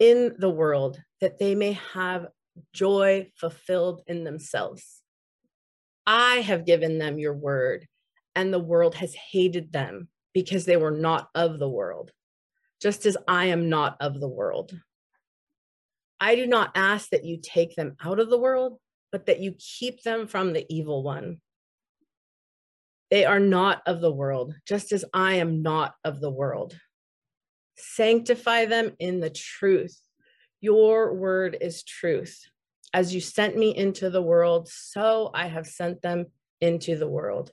in 0.00 0.34
the 0.38 0.50
world 0.50 1.00
that 1.20 1.38
they 1.38 1.54
may 1.54 1.78
have 1.92 2.26
joy 2.72 3.30
fulfilled 3.36 4.02
in 4.06 4.24
themselves. 4.24 5.02
I 6.06 6.36
have 6.36 6.66
given 6.66 6.98
them 6.98 7.18
your 7.18 7.34
word 7.34 7.86
and 8.34 8.52
the 8.52 8.58
world 8.58 8.94
has 8.96 9.14
hated 9.14 9.72
them 9.72 10.08
because 10.32 10.64
they 10.64 10.76
were 10.76 10.90
not 10.90 11.28
of 11.34 11.58
the 11.58 11.68
world, 11.68 12.10
just 12.80 13.04
as 13.06 13.16
I 13.28 13.46
am 13.46 13.68
not 13.68 13.96
of 14.00 14.18
the 14.18 14.28
world. 14.28 14.72
I 16.20 16.36
do 16.36 16.46
not 16.46 16.72
ask 16.74 17.10
that 17.10 17.24
you 17.24 17.38
take 17.42 17.76
them 17.76 17.96
out 18.02 18.20
of 18.20 18.30
the 18.30 18.38
world, 18.38 18.78
but 19.12 19.26
that 19.26 19.40
you 19.40 19.54
keep 19.58 20.02
them 20.02 20.26
from 20.26 20.52
the 20.52 20.66
evil 20.68 21.02
one. 21.02 21.40
They 23.10 23.24
are 23.24 23.40
not 23.40 23.82
of 23.86 24.00
the 24.00 24.12
world, 24.12 24.54
just 24.66 24.92
as 24.92 25.04
I 25.12 25.34
am 25.34 25.62
not 25.62 25.94
of 26.04 26.20
the 26.20 26.30
world. 26.30 26.78
Sanctify 27.80 28.66
them 28.66 28.92
in 28.98 29.20
the 29.20 29.30
truth. 29.30 29.98
Your 30.60 31.14
word 31.14 31.56
is 31.60 31.82
truth. 31.82 32.40
As 32.92 33.14
you 33.14 33.20
sent 33.20 33.56
me 33.56 33.74
into 33.74 34.10
the 34.10 34.22
world, 34.22 34.68
so 34.68 35.30
I 35.32 35.46
have 35.46 35.66
sent 35.66 36.02
them 36.02 36.26
into 36.60 36.96
the 36.96 37.08
world 37.08 37.52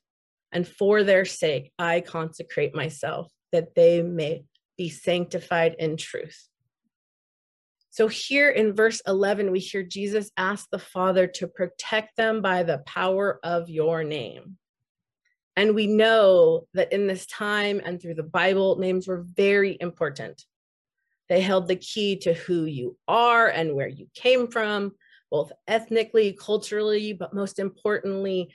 and 0.52 0.68
for 0.68 1.04
their 1.04 1.26
sake 1.26 1.72
I 1.78 2.02
consecrate 2.02 2.76
myself, 2.76 3.32
that 3.52 3.76
they 3.76 4.02
may 4.02 4.44
be 4.78 4.90
sanctified 4.90 5.76
in 5.80 5.98
truth. 5.98 6.48
So, 7.90 8.08
here 8.08 8.50
in 8.50 8.76
verse 8.76 9.02
11, 9.08 9.52
we 9.52 9.60
hear 9.60 9.82
Jesus 9.82 10.32
ask 10.38 10.70
the 10.70 10.80
Father 10.80 11.26
to 11.28 11.48
protect 11.48 12.16
them 12.16 12.42
by 12.42 12.64
the 12.64 12.80
power 12.80 13.40
of 13.44 13.70
your 13.70 14.04
name. 14.04 14.58
And 15.58 15.74
we 15.74 15.88
know 15.88 16.68
that 16.76 16.94
in 16.94 17.08
this 17.08 17.26
time 17.26 17.82
and 17.84 18.00
through 18.00 18.14
the 18.14 18.22
Bible, 18.22 18.78
names 18.78 19.08
were 19.08 19.26
very 19.36 19.76
important. 19.82 20.46
They 21.30 21.42
held 21.42 21.68
the 21.68 21.76
key 21.76 22.16
to 22.18 22.34
who 22.36 22.66
you 22.66 22.96
are 23.08 23.48
and 23.48 23.74
where 23.74 23.88
you 23.88 24.08
came 24.14 24.48
from, 24.48 24.94
both 25.32 25.52
ethnically, 25.68 26.34
culturally, 26.34 27.12
but 27.12 27.34
most 27.34 27.58
importantly, 27.58 28.54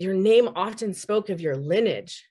your 0.00 0.14
name 0.14 0.50
often 0.56 0.92
spoke 0.92 1.30
of 1.30 1.40
your 1.40 1.56
lineage. 1.56 2.26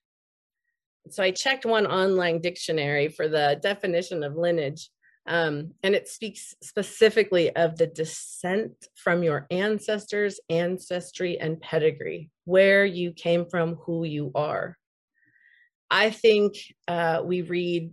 So 1.10 1.24
I 1.24 1.31
checked 1.31 1.65
one 1.65 1.88
online 1.88 2.41
dictionary 2.41 3.07
for 3.07 3.29
the 3.29 3.57
definition 3.63 4.22
of 4.24 4.36
lineage, 4.36 4.89
um, 5.25 5.72
and 5.84 5.96
it 5.96 6.08
speaks 6.08 6.53
specifically 6.62 7.56
of 7.56 7.77
the 7.77 7.88
descent 7.88 8.74
from 8.96 9.24
your 9.24 9.48
ancestors, 9.50 10.39
ancestry, 10.50 11.39
and 11.39 11.62
pedigree, 11.62 12.30
where 12.46 12.86
you 12.86 13.13
came 13.13 13.46
from, 13.46 13.75
who 13.75 14.03
you 14.03 14.32
are. 14.36 14.77
I 15.89 16.10
think 16.10 16.56
uh, 16.88 17.22
we 17.24 17.42
read 17.42 17.92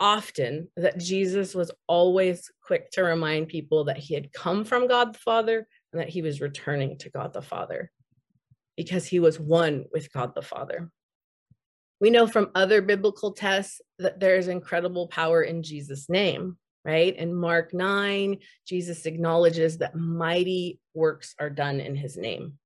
often 0.00 0.68
that 0.76 0.98
Jesus 0.98 1.54
was 1.54 1.70
always 1.86 2.50
quick 2.62 2.90
to 2.92 3.02
remind 3.02 3.48
people 3.48 3.84
that 3.84 3.98
he 3.98 4.14
had 4.14 4.32
come 4.32 4.64
from 4.64 4.88
God 4.88 5.14
the 5.14 5.18
Father 5.18 5.66
and 5.92 6.00
that 6.00 6.08
he 6.08 6.22
was 6.22 6.40
returning 6.40 6.98
to 6.98 7.10
God 7.10 7.32
the 7.32 7.42
Father 7.42 7.90
because 8.76 9.06
he 9.06 9.20
was 9.20 9.40
one 9.40 9.86
with 9.92 10.12
God 10.12 10.34
the 10.34 10.42
Father. 10.42 10.90
We 12.00 12.10
know 12.10 12.26
from 12.26 12.50
other 12.54 12.82
biblical 12.82 13.32
texts 13.32 13.80
that 13.98 14.20
there 14.20 14.36
is 14.36 14.48
incredible 14.48 15.08
power 15.08 15.42
in 15.42 15.62
Jesus' 15.62 16.08
name, 16.10 16.58
right? 16.84 17.16
In 17.16 17.34
Mark 17.34 17.72
9, 17.72 18.38
Jesus 18.66 19.06
acknowledges 19.06 19.78
that 19.78 19.96
mighty 19.96 20.78
works 20.94 21.34
are 21.40 21.50
done 21.50 21.80
in 21.80 21.96
his 21.96 22.16
name. 22.16 22.58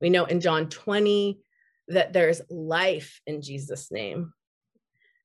We 0.00 0.10
know 0.10 0.24
in 0.24 0.40
John 0.40 0.68
20 0.68 1.38
that 1.88 2.12
there's 2.12 2.42
life 2.50 3.20
in 3.26 3.42
Jesus' 3.42 3.90
name. 3.90 4.32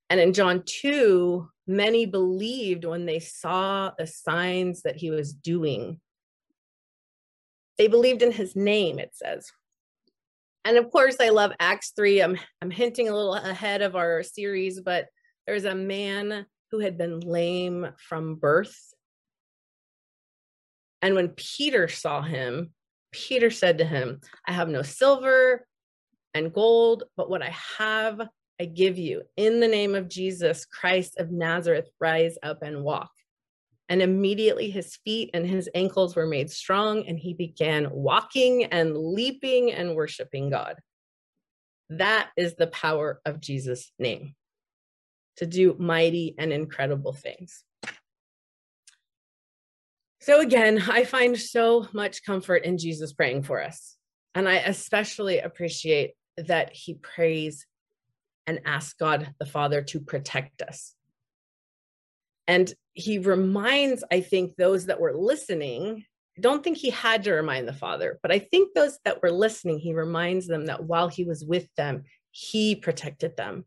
And 0.10 0.20
in 0.20 0.34
John 0.34 0.63
2, 0.65 1.50
many 1.68 2.06
believed 2.06 2.86
when 2.86 3.06
they 3.06 3.20
saw 3.20 3.92
the 3.98 4.08
signs 4.08 4.84
that 4.84 4.96
he 4.96 5.10
was 5.10 5.34
doing. 5.34 6.00
They 7.77 7.88
believed 7.88 8.22
in 8.22 8.32
his 8.32 8.56
name, 8.56 9.00
it 9.00 9.12
says. 9.13 9.51
And 10.66 10.78
of 10.78 10.90
course, 10.90 11.18
I 11.22 11.30
love 11.30 11.52
Acts 11.60 11.94
3. 11.96 12.22
I'm, 12.22 12.38
I'm 12.60 12.72
hinting 12.72 13.08
a 13.08 13.16
little 13.16 13.36
ahead 13.36 13.84
of 13.84 13.96
our 13.96 14.24
series, 14.24 14.82
but 14.82 15.06
there's 15.46 15.66
a 15.66 15.76
man 15.76 16.48
who 16.72 16.80
had 16.80 16.98
been 16.98 17.20
lame 17.20 17.88
from 17.98 18.36
birth. 18.36 18.76
And 21.04 21.14
when 21.14 21.30
Peter 21.30 21.88
saw 21.88 22.24
him, 22.24 22.72
Peter 23.12 23.52
said 23.52 23.78
to 23.78 23.86
him, 23.86 24.20
I 24.48 24.54
have 24.54 24.68
no 24.68 24.82
silver 24.82 25.68
and 26.34 26.52
gold, 26.52 27.04
but 27.16 27.30
what 27.30 27.44
I 27.44 27.54
have, 27.78 28.20
I 28.60 28.66
give 28.66 28.98
you. 28.98 29.22
In 29.38 29.60
the 29.60 29.68
name 29.68 29.94
of 29.94 30.10
Jesus 30.10 30.66
Christ 30.66 31.18
of 31.20 31.30
Nazareth, 31.30 31.90
rise 32.00 32.40
up 32.42 32.64
and 32.64 32.84
walk. 32.84 33.12
And 33.88 34.01
immediately 34.01 34.72
his 34.72 34.96
feet 35.06 35.30
and 35.34 35.46
his 35.46 35.70
ankles 35.75 36.15
were 36.15 36.25
made 36.25 36.50
strong, 36.50 37.08
and 37.08 37.20
he 37.20 37.34
began 37.34 37.89
walking 37.92 38.65
and 38.65 38.98
leaping 38.98 39.72
and 39.72 39.96
worshiping 39.96 40.50
God. 40.50 40.77
That 41.89 42.30
is 42.36 42.56
the 42.56 42.68
power 42.68 43.22
of 43.25 43.39
Jesus' 43.39 43.92
name 44.00 44.34
to 45.38 45.46
do 45.46 45.75
mighty 45.77 46.34
and 46.38 46.51
incredible 46.51 47.13
things. 47.13 47.63
So, 50.22 50.42
again, 50.42 50.82
I 50.89 51.04
find 51.04 51.38
so 51.38 51.88
much 51.94 52.24
comfort 52.24 52.65
in 52.65 52.80
Jesus 52.80 53.13
praying 53.13 53.44
for 53.44 53.62
us. 53.62 53.96
And 54.34 54.50
I 54.50 54.56
especially 54.56 55.39
appreciate 55.39 56.15
that 56.38 56.74
he 56.74 56.96
prays 56.96 57.68
and 58.48 58.62
asks 58.65 58.94
God 58.94 59.34
the 59.39 59.46
Father 59.46 59.82
to 59.84 60.00
protect 60.00 60.62
us. 60.62 60.96
And 62.48 62.74
he 62.96 63.20
reminds, 63.20 64.04
I 64.12 64.22
think, 64.22 64.56
those 64.56 64.88
that 64.88 65.00
were 65.00 65.14
listening. 65.14 66.06
Don't 66.40 66.64
think 66.64 66.78
he 66.78 66.90
had 66.90 67.24
to 67.25 67.34
remind 67.34 67.68
the 67.68 67.74
Father, 67.74 68.20
but 68.22 68.32
I 68.32 68.40
think 68.40 68.74
those 68.74 68.98
that 69.06 69.22
were 69.22 69.32
listening, 69.32 69.80
he 69.80 69.94
reminds 69.94 70.48
them 70.48 70.66
that 70.66 70.84
while 70.84 71.08
he 71.08 71.24
was 71.25 71.46
with 71.46 71.68
them, 71.75 72.04
he 72.32 72.75
protected 72.75 73.38
them. 73.38 73.66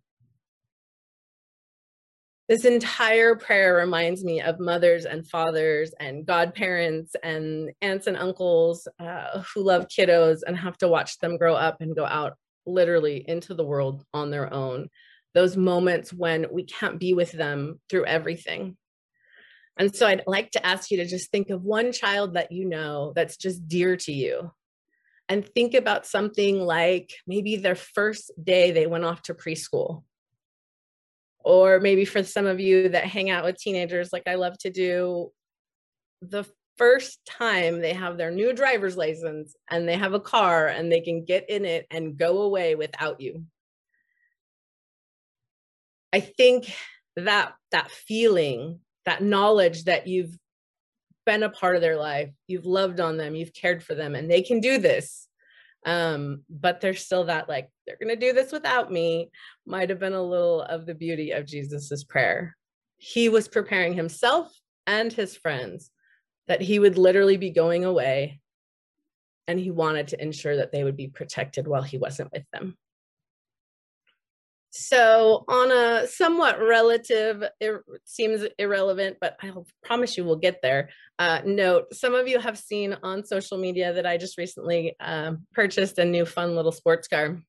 This 2.49 2.64
entire 2.64 3.37
prayer 3.37 3.75
reminds 3.75 4.25
me 4.25 4.40
of 4.40 4.58
mothers 4.58 5.04
and 5.04 5.28
fathers 5.28 5.92
and 6.00 6.25
godparents 6.25 7.14
and 7.23 7.70
aunts 7.82 8.06
and 8.06 8.16
uncles 8.16 8.88
uh, 8.99 9.42
who 9.54 9.62
love 9.62 9.88
kiddos 9.88 10.40
and 10.47 10.56
have 10.56 10.78
to 10.78 10.88
watch 10.88 11.18
them 11.18 11.37
grow 11.37 11.54
up 11.54 11.82
and 11.82 11.94
go 11.94 12.06
out 12.06 12.38
literally 12.64 13.23
into 13.28 13.52
the 13.52 13.64
world 13.64 14.02
on 14.14 14.30
their 14.30 14.52
own. 14.52 14.88
Those 15.35 15.58
moments 15.58 16.11
when 16.11 16.47
we 16.50 16.64
can't 16.64 16.99
be 16.99 17.12
with 17.12 17.32
them 17.32 17.80
through 17.90 18.06
everything. 18.06 18.78
And 19.78 19.94
so 19.94 20.06
I'd 20.06 20.25
like 20.26 20.50
to 20.52 20.66
ask 20.66 20.90
you 20.90 20.97
to 20.99 21.06
just 21.06 21.30
think 21.30 21.50
of 21.50 21.62
one 21.62 21.92
child 21.92 22.35
that 22.35 22.50
you 22.50 22.64
know 22.64 23.12
that's 23.14 23.37
just 23.37 23.66
dear 23.68 23.97
to 23.97 24.12
you. 24.12 24.50
And 25.28 25.47
think 25.47 25.75
about 25.75 26.06
something 26.06 26.58
like 26.58 27.12
maybe 27.26 27.56
their 27.56 27.76
first 27.76 28.32
day 28.42 28.70
they 28.70 28.87
went 28.87 29.04
off 29.04 29.23
to 29.23 29.35
preschool. 29.35 30.02
Or 31.44 31.80
maybe 31.80 32.04
for 32.04 32.25
some 32.25 32.47
of 32.47 32.61
you 32.61 32.88
that 32.90 33.04
hang 33.04 33.30
out 33.30 33.44
with 33.44 33.58
teenagers, 33.58 34.12
like 34.12 34.26
I 34.26 34.35
love 34.35 34.58
to 34.58 34.70
do, 34.70 35.30
the 36.20 36.44
first 36.76 37.20
time 37.26 37.80
they 37.80 37.92
have 37.92 38.16
their 38.16 38.30
new 38.30 38.52
driver's 38.52 38.97
license 38.97 39.54
and 39.70 39.88
they 39.88 39.97
have 39.97 40.14
a 40.14 40.20
car 40.20 40.66
and 40.66 40.90
they 40.90 41.00
can 41.00 41.25
get 41.25 41.49
in 41.50 41.64
it 41.64 41.87
and 41.90 42.16
go 42.16 42.42
away 42.42 42.75
without 42.75 43.20
you. 43.20 43.44
I 46.12 46.20
think 46.20 46.73
that 47.16 47.52
that 47.70 47.90
feeling, 47.90 48.80
that 49.08 49.22
knowledge 49.22 49.84
that 49.84 50.06
you've 50.06 50.36
been 51.24 51.42
a 51.42 51.48
part 51.48 51.76
of 51.76 51.80
their 51.80 51.96
life, 51.96 52.30
you've 52.46 52.66
loved 52.66 53.00
on 53.00 53.16
them, 53.16 53.34
you've 53.34 53.54
cared 53.54 53.82
for 53.82 53.94
them, 53.94 54.14
and 54.14 54.30
they 54.30 54.42
can 54.42 54.60
do 54.60 54.76
this. 54.76 55.28
Um, 55.86 56.42
but 56.50 56.82
there's 56.82 57.06
still 57.06 57.24
that 57.24 57.48
like, 57.48 57.70
they're 57.86 57.96
gonna 57.98 58.16
do 58.16 58.34
this 58.34 58.52
without 58.52 58.92
me, 58.92 59.30
might 59.64 59.88
have 59.88 59.98
been 59.98 60.12
a 60.12 60.22
little 60.22 60.60
of 60.60 60.84
the 60.84 60.94
beauty 60.94 61.30
of 61.30 61.46
Jesus's 61.46 62.04
prayer. 62.04 62.54
He 62.98 63.30
was 63.30 63.48
preparing 63.48 63.94
himself 63.94 64.52
and 64.86 65.10
his 65.10 65.34
friends 65.34 65.90
that 66.46 66.60
he 66.60 66.78
would 66.78 66.98
literally 66.98 67.38
be 67.38 67.50
going 67.50 67.86
away 67.86 68.40
and 69.46 69.58
he 69.58 69.70
wanted 69.70 70.08
to 70.08 70.22
ensure 70.22 70.56
that 70.56 70.70
they 70.70 70.84
would 70.84 70.98
be 70.98 71.08
protected 71.08 71.66
while 71.66 71.82
he 71.82 71.96
wasn't 71.96 72.30
with 72.30 72.44
them. 72.52 72.76
So, 74.70 75.44
on 75.48 75.72
a 75.72 76.06
somewhat 76.06 76.60
relative, 76.60 77.42
it 77.58 77.80
seems 78.04 78.44
irrelevant, 78.58 79.16
but 79.20 79.37
I 79.42 79.50
promise 79.82 80.16
you 80.16 80.25
we'll 80.25 80.37
get 80.37 80.60
there. 80.62 80.90
Uh, 81.18 81.40
note 81.44 81.94
some 81.94 82.14
of 82.14 82.28
you 82.28 82.38
have 82.38 82.58
seen 82.58 82.96
on 83.02 83.25
social 83.25 83.58
media 83.58 83.92
that 83.94 84.06
I 84.06 84.18
just 84.18 84.38
recently 84.38 84.94
uh, 85.00 85.32
purchased 85.54 85.98
a 85.98 86.04
new 86.04 86.26
fun 86.26 86.54
little 86.54 86.72
sports 86.72 87.08
car. 87.08 87.40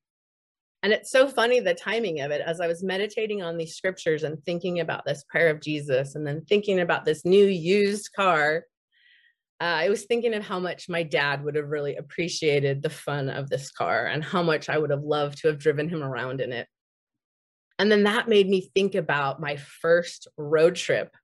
And 0.81 0.93
it's 0.93 1.11
so 1.11 1.27
funny 1.27 1.59
the 1.59 1.73
timing 1.73 2.21
of 2.21 2.31
it 2.31 2.41
as 2.41 2.61
I 2.61 2.67
was 2.67 2.83
meditating 2.83 3.43
on 3.43 3.57
these 3.57 3.75
scriptures 3.75 4.23
and 4.23 4.41
thinking 4.45 4.79
about 4.79 5.05
this 5.05 5.25
prayer 5.27 5.49
of 5.49 5.59
Jesus 5.59 6.15
and 6.15 6.25
then 6.25 6.45
thinking 6.47 6.79
about 6.79 7.03
this 7.03 7.25
new 7.25 7.45
used 7.45 8.11
car 8.15 8.63
uh, 9.61 9.65
I 9.65 9.89
was 9.89 10.05
thinking 10.05 10.33
of 10.33 10.45
how 10.45 10.59
much 10.59 10.87
my 10.87 11.03
dad 11.03 11.43
would 11.43 11.55
have 11.55 11.67
really 11.67 11.97
appreciated 11.97 12.81
the 12.81 12.89
fun 12.89 13.29
of 13.29 13.49
this 13.49 13.69
car 13.71 14.05
and 14.05 14.23
how 14.23 14.41
much 14.41 14.69
I 14.69 14.77
would 14.77 14.89
have 14.89 15.03
loved 15.03 15.39
to 15.39 15.49
have 15.49 15.59
driven 15.59 15.89
him 15.89 16.01
around 16.01 16.39
in 16.39 16.53
it. 16.53 16.67
And 17.79 17.89
then 17.89 18.03
that 18.03 18.27
made 18.27 18.47
me 18.47 18.69
think 18.75 18.93
about 18.93 19.39
my 19.39 19.55
first 19.55 20.27
road 20.37 20.75
trip 20.75 21.15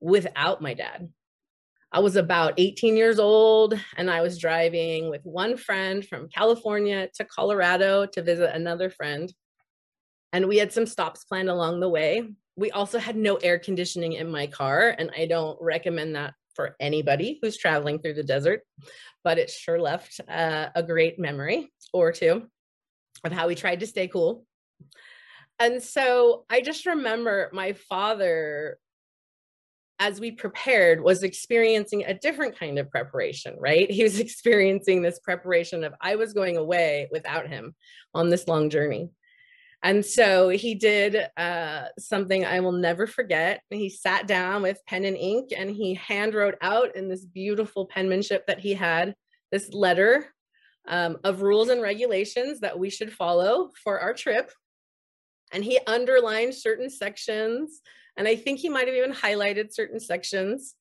without 0.00 0.60
my 0.60 0.74
dad. 0.74 1.08
I 1.90 2.00
was 2.00 2.16
about 2.16 2.54
18 2.58 2.96
years 2.96 3.18
old 3.18 3.72
and 3.96 4.10
I 4.10 4.20
was 4.20 4.38
driving 4.38 5.08
with 5.08 5.22
one 5.24 5.56
friend 5.56 6.06
from 6.06 6.28
California 6.28 7.08
to 7.14 7.24
Colorado 7.24 8.04
to 8.06 8.22
visit 8.22 8.54
another 8.54 8.90
friend. 8.90 9.32
And 10.32 10.46
we 10.46 10.58
had 10.58 10.72
some 10.72 10.84
stops 10.84 11.24
planned 11.24 11.48
along 11.48 11.80
the 11.80 11.88
way. 11.88 12.28
We 12.56 12.70
also 12.70 12.98
had 12.98 13.16
no 13.16 13.36
air 13.36 13.58
conditioning 13.58 14.14
in 14.14 14.30
my 14.30 14.46
car, 14.46 14.94
and 14.98 15.10
I 15.16 15.26
don't 15.26 15.58
recommend 15.60 16.16
that 16.16 16.34
for 16.54 16.74
anybody 16.80 17.38
who's 17.40 17.56
traveling 17.56 17.98
through 17.98 18.14
the 18.14 18.22
desert, 18.22 18.62
but 19.22 19.38
it 19.38 19.50
sure 19.50 19.80
left 19.80 20.20
uh, 20.28 20.68
a 20.74 20.82
great 20.82 21.18
memory 21.18 21.70
or 21.92 22.12
two 22.12 22.48
of 23.24 23.32
how 23.32 23.46
we 23.46 23.54
tried 23.54 23.80
to 23.80 23.86
stay 23.86 24.08
cool. 24.08 24.46
And 25.58 25.82
so 25.82 26.44
I 26.50 26.60
just 26.60 26.86
remember 26.86 27.48
my 27.52 27.72
father, 27.72 28.78
as 29.98 30.20
we 30.20 30.32
prepared, 30.32 31.02
was 31.02 31.22
experiencing 31.22 32.04
a 32.04 32.14
different 32.14 32.58
kind 32.58 32.78
of 32.78 32.90
preparation, 32.90 33.56
right? 33.58 33.90
He 33.90 34.02
was 34.02 34.20
experiencing 34.20 35.02
this 35.02 35.18
preparation 35.18 35.84
of 35.84 35.94
I 36.00 36.16
was 36.16 36.32
going 36.32 36.56
away 36.56 37.08
without 37.10 37.48
him 37.48 37.74
on 38.14 38.28
this 38.28 38.46
long 38.46 38.70
journey. 38.70 39.10
And 39.82 40.04
so 40.04 40.48
he 40.48 40.74
did 40.74 41.28
uh, 41.36 41.84
something 41.98 42.44
I 42.44 42.60
will 42.60 42.72
never 42.72 43.06
forget. 43.06 43.62
He 43.70 43.88
sat 43.88 44.26
down 44.26 44.62
with 44.62 44.84
pen 44.86 45.04
and 45.04 45.16
ink 45.16 45.50
and 45.56 45.70
he 45.70 45.94
hand 45.94 46.34
wrote 46.34 46.56
out 46.60 46.96
in 46.96 47.08
this 47.08 47.24
beautiful 47.24 47.86
penmanship 47.86 48.46
that 48.46 48.58
he 48.58 48.74
had 48.74 49.14
this 49.52 49.72
letter 49.72 50.26
um, 50.88 51.18
of 51.24 51.42
rules 51.42 51.68
and 51.68 51.82
regulations 51.82 52.60
that 52.60 52.78
we 52.78 52.90
should 52.90 53.12
follow 53.12 53.70
for 53.82 54.00
our 54.00 54.14
trip. 54.14 54.50
And 55.52 55.64
he 55.64 55.78
underlined 55.86 56.54
certain 56.54 56.90
sections. 56.90 57.80
And 58.16 58.26
I 58.26 58.36
think 58.36 58.58
he 58.58 58.68
might 58.68 58.88
have 58.88 58.96
even 58.96 59.12
highlighted 59.12 59.72
certain 59.72 60.00
sections. 60.00 60.74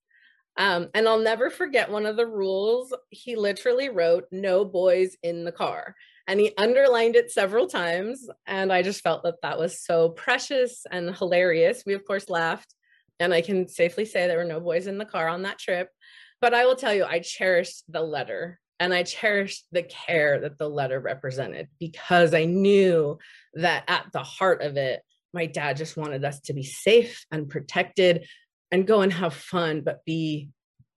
Um, 0.58 0.90
and 0.94 1.08
I'll 1.08 1.20
never 1.20 1.50
forget 1.50 1.92
one 1.92 2.06
of 2.06 2.16
the 2.16 2.26
rules. 2.26 2.94
He 3.10 3.36
literally 3.36 3.90
wrote, 3.90 4.26
No 4.32 4.64
boys 4.64 5.18
in 5.22 5.44
the 5.44 5.52
car 5.52 5.96
and 6.28 6.40
he 6.40 6.54
underlined 6.58 7.16
it 7.16 7.32
several 7.32 7.68
times 7.68 8.28
and 8.48 8.72
i 8.72 8.82
just 8.82 9.02
felt 9.02 9.24
that 9.24 9.42
that 9.42 9.60
was 9.60 9.84
so 9.84 10.10
precious 10.10 10.86
and 10.92 11.16
hilarious 11.16 11.84
we 11.86 11.94
of 11.94 12.06
course 12.06 12.30
laughed 12.30 12.74
and 13.20 13.34
i 13.34 13.42
can 13.42 13.68
safely 13.68 14.06
say 14.06 14.28
there 14.28 14.38
were 14.38 14.44
no 14.44 14.60
boys 14.60 14.88
in 14.88 14.98
the 14.98 15.06
car 15.06 15.28
on 15.28 15.44
that 15.44 15.60
trip 15.60 15.90
but 16.42 16.54
i 16.54 16.66
will 16.66 16.76
tell 16.76 16.94
you 16.94 17.04
i 17.06 17.20
cherished 17.20 17.84
the 17.90 18.02
letter 18.02 18.60
and 18.80 18.94
i 18.94 19.04
cherished 19.04 19.66
the 19.72 19.84
care 19.84 20.40
that 20.40 20.58
the 20.58 20.70
letter 20.70 21.00
represented 21.00 21.68
because 21.80 22.34
i 22.34 22.46
knew 22.46 23.18
that 23.54 23.84
at 23.88 24.06
the 24.14 24.24
heart 24.24 24.62
of 24.62 24.78
it 24.78 25.02
my 25.34 25.46
dad 25.46 25.78
just 25.78 25.98
wanted 25.98 26.24
us 26.24 26.40
to 26.42 26.54
be 26.54 26.64
safe 26.64 27.26
and 27.32 27.50
protected 27.50 28.26
and 28.72 28.88
go 28.88 29.02
and 29.02 29.14
have 29.14 29.34
fun 29.34 29.82
but 29.82 30.04
be 30.06 30.50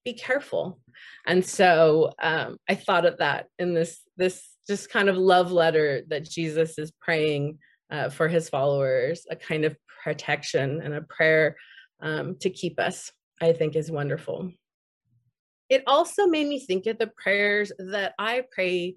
be 0.05 0.13
careful 0.13 0.81
and 1.27 1.45
so 1.45 2.13
um, 2.23 2.57
i 2.69 2.75
thought 2.75 3.05
of 3.07 3.19
that 3.19 3.47
in 3.59 3.75
this 3.75 4.01
this 4.17 4.49
just 4.69 4.91
kind 4.91 5.09
of 5.09 5.17
love 5.17 5.51
letter 5.51 6.03
that 6.09 6.29
Jesus 6.29 6.79
is 6.79 6.93
praying 7.01 7.59
uh, 7.91 8.11
for 8.11 8.29
his 8.29 8.51
followers, 8.51 9.27
a 9.31 9.35
kind 9.35 9.65
of 9.65 9.75
protection 10.05 10.83
and 10.83 10.95
a 10.95 11.01
prayer 11.01 11.57
um, 12.01 12.37
to 12.41 12.51
keep 12.51 12.79
us, 12.79 13.11
I 13.41 13.53
think 13.55 13.75
is 13.75 13.91
wonderful. 13.91 14.53
It 15.69 15.83
also 15.87 16.27
made 16.27 16.47
me 16.47 16.61
think 16.61 16.87
of 16.87 16.99
the 16.99 17.07
prayers 17.07 17.73
that 17.79 18.15
I 18.19 18.45
pray 18.51 18.97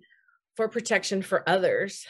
for 0.55 0.67
protection 0.69 1.21
for 1.21 1.47
others 1.47 2.05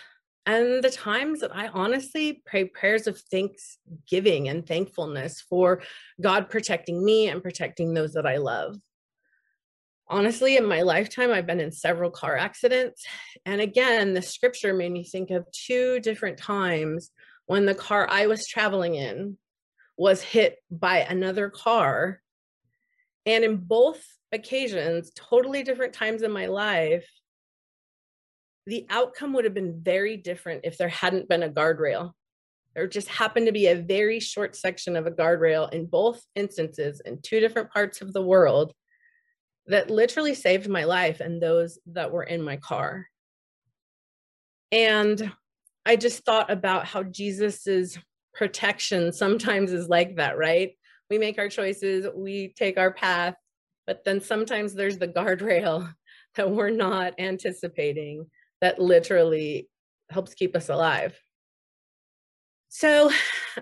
and 0.46 0.84
the 0.84 0.90
times 0.90 1.42
that 1.42 1.56
I 1.56 1.68
honestly 1.68 2.42
pray 2.46 2.66
prayers 2.66 3.06
of 3.08 3.20
thanksgiving 3.20 4.50
and 4.50 4.66
thankfulness 4.66 5.42
for 5.42 5.82
God 6.20 6.50
protecting 6.50 7.04
me 7.04 7.28
and 7.28 7.44
protecting 7.44 7.94
those 7.94 8.14
that 8.14 8.26
I 8.26 8.38
love 8.38 8.78
honestly, 10.12 10.58
in 10.58 10.68
my 10.68 10.82
lifetime, 10.82 11.32
I've 11.32 11.48
been 11.48 11.62
in 11.62 11.72
several 11.72 12.12
car 12.12 12.38
accidents. 12.38 13.04
And 13.46 13.62
again, 13.62 14.14
the 14.14 14.22
scripture 14.22 14.74
made 14.74 14.92
me 14.92 15.06
think 15.06 15.32
of 15.32 15.48
two 15.52 16.00
different 16.02 16.38
times 16.38 17.12
when 17.46 17.66
the 17.66 17.74
car 17.74 18.08
I 18.10 18.28
was 18.28 18.46
traveling 18.46 18.96
in 18.96 19.38
was 19.98 20.22
hit 20.22 20.58
by 20.70 20.98
another 21.00 21.50
car. 21.50 22.22
And 23.26 23.44
in 23.44 23.58
both 23.58 24.04
occasions, 24.32 25.12
totally 25.16 25.64
different 25.64 25.94
times 25.94 26.24
in 26.24 26.32
my 26.32 26.48
life, 26.48 27.08
the 28.66 28.86
outcome 28.90 29.34
would 29.34 29.46
have 29.46 29.54
been 29.54 29.82
very 29.82 30.18
different 30.18 30.62
if 30.64 30.78
there 30.78 30.90
hadn't 30.90 31.30
been 31.30 31.44
a 31.44 31.50
guardrail. 31.50 32.12
There 32.76 32.88
just 32.88 33.10
happened 33.10 33.48
to 33.48 33.52
be 33.52 33.68
a 33.68 33.76
very 33.76 34.20
short 34.20 34.56
section 34.56 34.96
of 34.96 35.06
a 35.06 35.12
guardrail 35.12 35.72
in 35.74 35.88
both 35.88 36.24
instances 36.36 37.02
in 37.04 37.22
two 37.22 37.40
different 37.40 37.72
parts 37.72 38.02
of 38.02 38.14
the 38.14 38.22
world 38.22 38.74
that 39.68 39.90
literally 39.90 40.36
saved 40.36 40.70
my 40.70 40.86
life 40.86 41.20
and 41.20 41.42
those 41.42 41.80
that 41.88 42.12
were 42.12 42.24
in 42.24 42.42
my 42.42 42.58
car. 42.58 43.08
And 44.72 45.32
I 45.86 45.96
just 45.96 46.24
thought 46.24 46.50
about 46.50 46.86
how 46.86 47.04
Jesus's 47.04 47.98
protection 48.34 49.12
sometimes 49.12 49.74
is 49.74 49.90
like 49.90 50.16
that, 50.16 50.38
right? 50.38 50.72
We 51.12 51.18
make 51.18 51.38
our 51.40 51.50
choices, 51.50 52.08
we 52.16 52.54
take 52.56 52.78
our 52.78 52.94
path, 52.94 53.36
but 53.86 54.06
then 54.06 54.22
sometimes 54.22 54.74
there's 54.74 54.98
the 54.98 55.10
guardrail 55.10 55.94
that 56.36 56.50
we're 56.50 56.70
not 56.70 57.16
anticipating 57.20 58.28
that 58.62 58.80
literally 58.80 59.68
helps 60.10 60.34
keep 60.34 60.56
us 60.56 60.70
alive. 60.70 61.20
So 62.70 63.12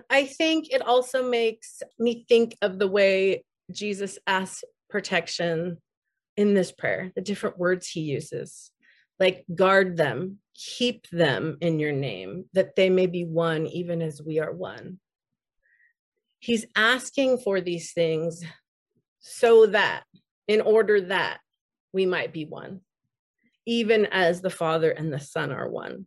I 0.08 0.26
think 0.26 0.72
it 0.72 0.80
also 0.80 1.28
makes 1.28 1.82
me 1.98 2.24
think 2.28 2.56
of 2.62 2.78
the 2.78 2.86
way 2.86 3.42
Jesus 3.72 4.16
asks 4.28 4.62
protection 4.88 5.78
in 6.36 6.54
this 6.54 6.70
prayer, 6.70 7.10
the 7.16 7.20
different 7.20 7.58
words 7.58 7.88
he 7.88 8.02
uses, 8.02 8.70
like 9.18 9.44
guard 9.52 9.96
them, 9.96 10.38
keep 10.54 11.08
them 11.10 11.58
in 11.60 11.80
your 11.80 11.90
name, 11.90 12.44
that 12.52 12.76
they 12.76 12.90
may 12.90 13.06
be 13.06 13.24
one, 13.24 13.66
even 13.66 14.02
as 14.02 14.22
we 14.22 14.38
are 14.38 14.52
one. 14.52 15.00
He's 16.40 16.66
asking 16.74 17.38
for 17.38 17.60
these 17.60 17.92
things 17.92 18.42
so 19.20 19.66
that, 19.66 20.04
in 20.48 20.60
order 20.60 21.00
that 21.02 21.38
we 21.92 22.06
might 22.06 22.32
be 22.32 22.46
one, 22.46 22.80
even 23.66 24.06
as 24.06 24.40
the 24.40 24.50
Father 24.50 24.90
and 24.90 25.12
the 25.12 25.20
Son 25.20 25.52
are 25.52 25.68
one. 25.68 26.06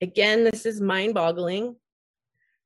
Again, 0.00 0.44
this 0.44 0.64
is 0.64 0.80
mind 0.80 1.14
boggling, 1.14 1.76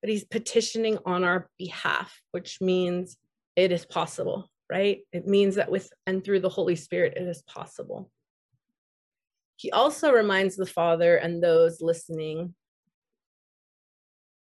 but 0.01 0.11
he's 0.11 0.25
petitioning 0.25 0.98
on 1.05 1.25
our 1.25 1.48
behalf, 1.59 2.20
which 2.31 2.61
means 2.61 3.16
it 3.57 3.72
is 3.72 3.85
possible, 3.85 4.48
right? 4.70 5.01
It 5.12 5.27
means 5.27 5.57
that 5.57 5.70
with 5.70 5.90
and 6.07 6.25
through 6.25 6.40
the 6.40 6.48
Holy 6.48 6.77
Spirit, 6.77 7.14
it 7.16 7.27
is 7.27 7.42
possible. 7.42 8.11
He 9.57 9.70
also 9.70 10.12
reminds 10.12 10.57
the 10.57 10.66
Father 10.66 11.16
and 11.16 11.42
those 11.42 11.81
listening 11.81 12.55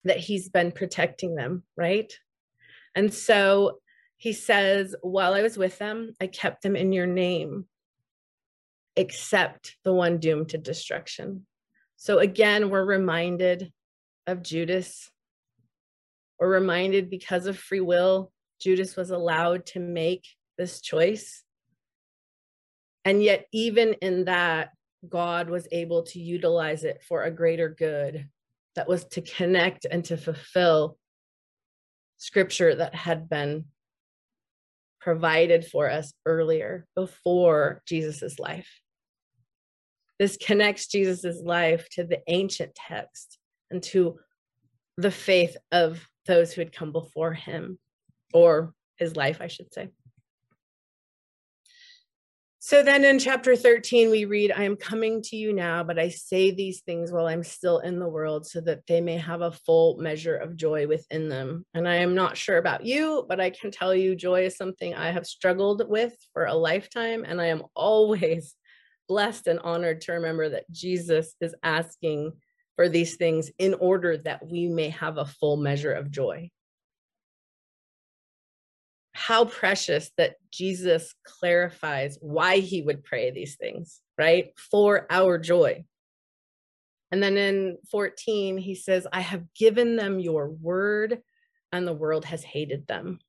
that 0.05 0.19
he's 0.19 0.49
been 0.49 0.73
protecting 0.73 1.35
them, 1.35 1.63
right? 1.77 2.13
And 2.95 3.13
so 3.13 3.79
he 4.17 4.33
says, 4.33 4.95
While 5.03 5.35
I 5.35 5.43
was 5.43 5.57
with 5.57 5.79
them, 5.79 6.15
I 6.21 6.27
kept 6.27 6.63
them 6.63 6.77
in 6.77 6.93
your 6.93 7.07
name, 7.07 7.67
except 8.97 9.77
the 9.85 9.93
one 9.93 10.19
doomed 10.19 10.51
to 10.51 10.59
destruction. 10.59 11.47
So 11.97 12.19
again, 12.19 12.71
we're 12.71 12.85
reminded 12.85 13.73
of 14.27 14.43
Judas. 14.43 15.11
We're 16.39 16.53
reminded 16.53 17.11
because 17.11 17.47
of 17.47 17.59
free 17.59 17.81
will, 17.81 18.33
Judas 18.61 18.97
was 18.97 19.11
allowed 19.11 19.67
to 19.67 19.81
make 19.81 20.25
this 20.57 20.81
choice. 20.81 21.43
And 23.05 23.23
yet, 23.23 23.47
even 23.53 23.95
in 23.95 24.25
that, 24.27 24.71
God 25.09 25.49
was 25.49 25.67
able 25.73 26.03
to 26.05 26.21
utilize 26.21 26.85
it 26.85 27.03
for 27.09 27.23
a 27.23 27.31
greater 27.31 27.69
good 27.69 28.29
that 28.77 28.89
was 28.89 29.05
to 29.05 29.21
connect 29.23 29.87
and 29.91 30.05
to 30.07 30.17
fulfill 30.17 30.97
scripture 32.17 32.75
that 32.75 32.95
had 32.95 33.29
been 33.29 33.65
provided 35.01 35.65
for 35.65 35.91
us 35.91 36.13
earlier 36.27 36.87
before 36.95 37.83
Jesus's 37.87 38.39
life. 38.39 38.69
This 40.19 40.37
connects 40.37 40.87
Jesus's 40.87 41.43
life 41.43 41.89
to 41.93 42.05
the 42.05 42.21
ancient 42.29 42.75
text 42.75 43.39
and 43.71 43.83
to 43.85 44.19
the 44.99 45.11
faith 45.11 45.57
of 45.73 46.07
those 46.27 46.53
who 46.53 46.61
had 46.61 46.73
come 46.73 46.93
before 46.93 47.33
him, 47.33 47.79
or 48.35 48.75
his 48.99 49.17
life, 49.17 49.39
I 49.41 49.47
should 49.47 49.73
say. 49.73 49.89
So 52.63 52.83
then 52.83 53.07
in 53.07 53.19
chapter 53.19 53.57
13, 53.57 54.11
we 54.11 54.27
read, 54.27 54.53
I 54.53 54.65
am 54.65 54.77
coming 54.77 55.23
to 55.23 55.37
you 55.37 55.55
now, 55.55 55.83
but 55.83 55.99
I 55.99 56.11
say 56.11 56.51
these 56.51 56.83
things 56.83 57.11
while 57.11 57.27
I'm 57.27 57.43
still 57.43 57.79
in 57.79 57.99
the 57.99 58.09
world 58.09 58.47
so 58.47 58.61
that 58.61 58.87
they 58.87 59.01
may 59.01 59.17
have 59.17 59.41
a 59.41 59.51
full 59.51 59.97
measure 59.97 60.37
of 60.37 60.57
joy 60.57 60.87
within 60.87 61.31
them. 61.31 61.65
And 61.73 61.89
I 61.89 61.97
am 61.97 62.15
not 62.15 62.37
sure 62.37 62.59
about 62.59 62.85
you, 62.85 63.25
but 63.27 63.41
I 63.41 63.49
can 63.49 63.71
tell 63.71 63.95
you 63.95 64.15
joy 64.15 64.45
is 64.45 64.59
something 64.59 64.95
I 64.95 65.11
have 65.11 65.27
struggled 65.27 65.89
with 65.89 66.15
for 66.35 66.45
a 66.45 66.55
lifetime. 66.55 67.25
And 67.27 67.41
I 67.41 67.47
am 67.47 67.63
always 67.75 68.55
blessed 69.09 69.47
and 69.47 69.61
honored 69.61 70.03
to 70.03 70.13
remember 70.13 70.51
that 70.51 70.71
Jesus 70.71 71.37
is 71.41 71.55
asking 71.63 72.33
for 72.77 72.91
these 72.91 73.17
things 73.17 73.51
in 73.59 73.73
order 73.73 74.19
that 74.19 74.47
we 74.47 74.69
may 74.69 74.91
have 74.91 75.17
a 75.17 75.25
full 75.25 75.57
measure 75.57 75.95
of 75.95 76.11
joy. 76.11 76.51
How 79.31 79.45
precious 79.45 80.11
that 80.17 80.35
Jesus 80.51 81.15
clarifies 81.23 82.19
why 82.21 82.57
he 82.57 82.83
would 82.83 83.05
pray 83.05 83.31
these 83.31 83.55
things, 83.55 84.01
right? 84.19 84.51
For 84.73 85.07
our 85.09 85.39
joy. 85.39 85.85
And 87.13 87.23
then 87.23 87.37
in 87.37 87.79
14, 87.93 88.59
he 88.59 88.75
says, 88.75 89.07
I 89.13 89.21
have 89.21 89.45
given 89.55 89.95
them 89.95 90.19
your 90.19 90.51
word, 90.51 91.21
and 91.71 91.87
the 91.87 91.93
world 91.93 92.25
has 92.25 92.43
hated 92.43 92.89
them. 92.89 93.21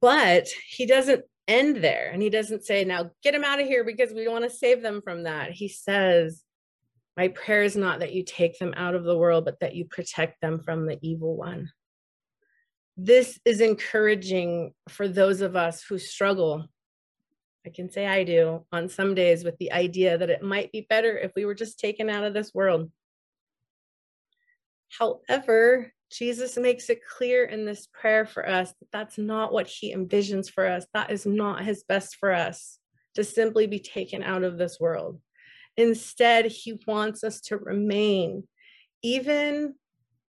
But 0.00 0.46
he 0.68 0.86
doesn't 0.86 1.24
end 1.48 1.78
there. 1.78 2.10
And 2.12 2.22
he 2.22 2.30
doesn't 2.30 2.64
say, 2.64 2.84
now 2.84 3.10
get 3.24 3.32
them 3.32 3.42
out 3.42 3.60
of 3.60 3.66
here 3.66 3.82
because 3.82 4.12
we 4.12 4.28
want 4.28 4.44
to 4.44 4.56
save 4.56 4.80
them 4.80 5.02
from 5.02 5.24
that. 5.24 5.50
He 5.50 5.66
says, 5.66 6.44
My 7.16 7.26
prayer 7.26 7.64
is 7.64 7.74
not 7.74 7.98
that 7.98 8.12
you 8.12 8.22
take 8.22 8.60
them 8.60 8.74
out 8.76 8.94
of 8.94 9.02
the 9.02 9.18
world, 9.18 9.44
but 9.44 9.58
that 9.58 9.74
you 9.74 9.86
protect 9.86 10.40
them 10.40 10.60
from 10.60 10.86
the 10.86 11.00
evil 11.02 11.36
one. 11.36 11.72
This 13.00 13.38
is 13.44 13.60
encouraging 13.60 14.74
for 14.88 15.06
those 15.06 15.40
of 15.40 15.54
us 15.54 15.84
who 15.84 15.98
struggle. 15.98 16.66
I 17.64 17.70
can 17.70 17.88
say 17.92 18.08
I 18.08 18.24
do 18.24 18.66
on 18.72 18.88
some 18.88 19.14
days 19.14 19.44
with 19.44 19.56
the 19.58 19.70
idea 19.70 20.18
that 20.18 20.30
it 20.30 20.42
might 20.42 20.72
be 20.72 20.84
better 20.90 21.16
if 21.16 21.30
we 21.36 21.44
were 21.44 21.54
just 21.54 21.78
taken 21.78 22.10
out 22.10 22.24
of 22.24 22.34
this 22.34 22.52
world. 22.52 22.90
However, 24.88 25.92
Jesus 26.10 26.56
makes 26.56 26.90
it 26.90 27.06
clear 27.06 27.44
in 27.44 27.64
this 27.64 27.86
prayer 27.92 28.26
for 28.26 28.48
us 28.48 28.70
that 28.80 28.90
that's 28.90 29.16
not 29.16 29.52
what 29.52 29.68
he 29.68 29.94
envisions 29.94 30.50
for 30.50 30.66
us. 30.66 30.84
That 30.92 31.12
is 31.12 31.24
not 31.24 31.64
his 31.64 31.84
best 31.84 32.16
for 32.16 32.32
us 32.32 32.80
to 33.14 33.22
simply 33.22 33.68
be 33.68 33.78
taken 33.78 34.24
out 34.24 34.42
of 34.42 34.58
this 34.58 34.80
world. 34.80 35.20
Instead, 35.76 36.46
he 36.46 36.80
wants 36.86 37.22
us 37.22 37.40
to 37.42 37.58
remain, 37.58 38.48
even 39.02 39.74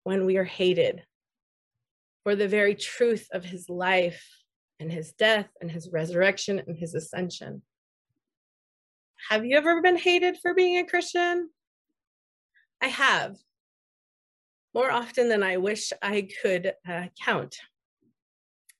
when 0.06 0.26
we 0.26 0.38
are 0.38 0.45
hated, 0.45 1.04
for 2.23 2.36
the 2.36 2.47
very 2.47 2.75
truth 2.75 3.27
of 3.31 3.43
his 3.43 3.69
life 3.69 4.25
and 4.79 4.91
his 4.91 5.12
death 5.13 5.49
and 5.62 5.69
his 5.69 5.89
resurrection 5.91 6.62
and 6.65 6.77
his 6.77 6.95
ascension. 6.95 7.62
Have 9.29 9.45
you 9.45 9.57
ever 9.57 9.81
been 9.81 9.97
hated 9.97 10.38
for 10.41 10.53
being 10.53 10.77
a 10.77 10.86
Christian? 10.86 11.49
I 12.81 12.88
have 12.88 13.36
more 14.73 14.91
often 14.91 15.29
than 15.29 15.43
I 15.43 15.57
wish 15.57 15.93
I 16.01 16.27
could 16.41 16.73
uh, 16.88 17.05
count. 17.23 17.57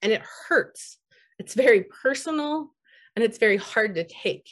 And 0.02 0.12
it 0.12 0.22
hurts. 0.48 0.98
It's 1.40 1.54
very 1.54 1.84
personal 1.84 2.74
and 3.16 3.24
it's 3.24 3.38
very 3.38 3.58
hard 3.58 3.96
to 3.96 4.04
take. 4.04 4.50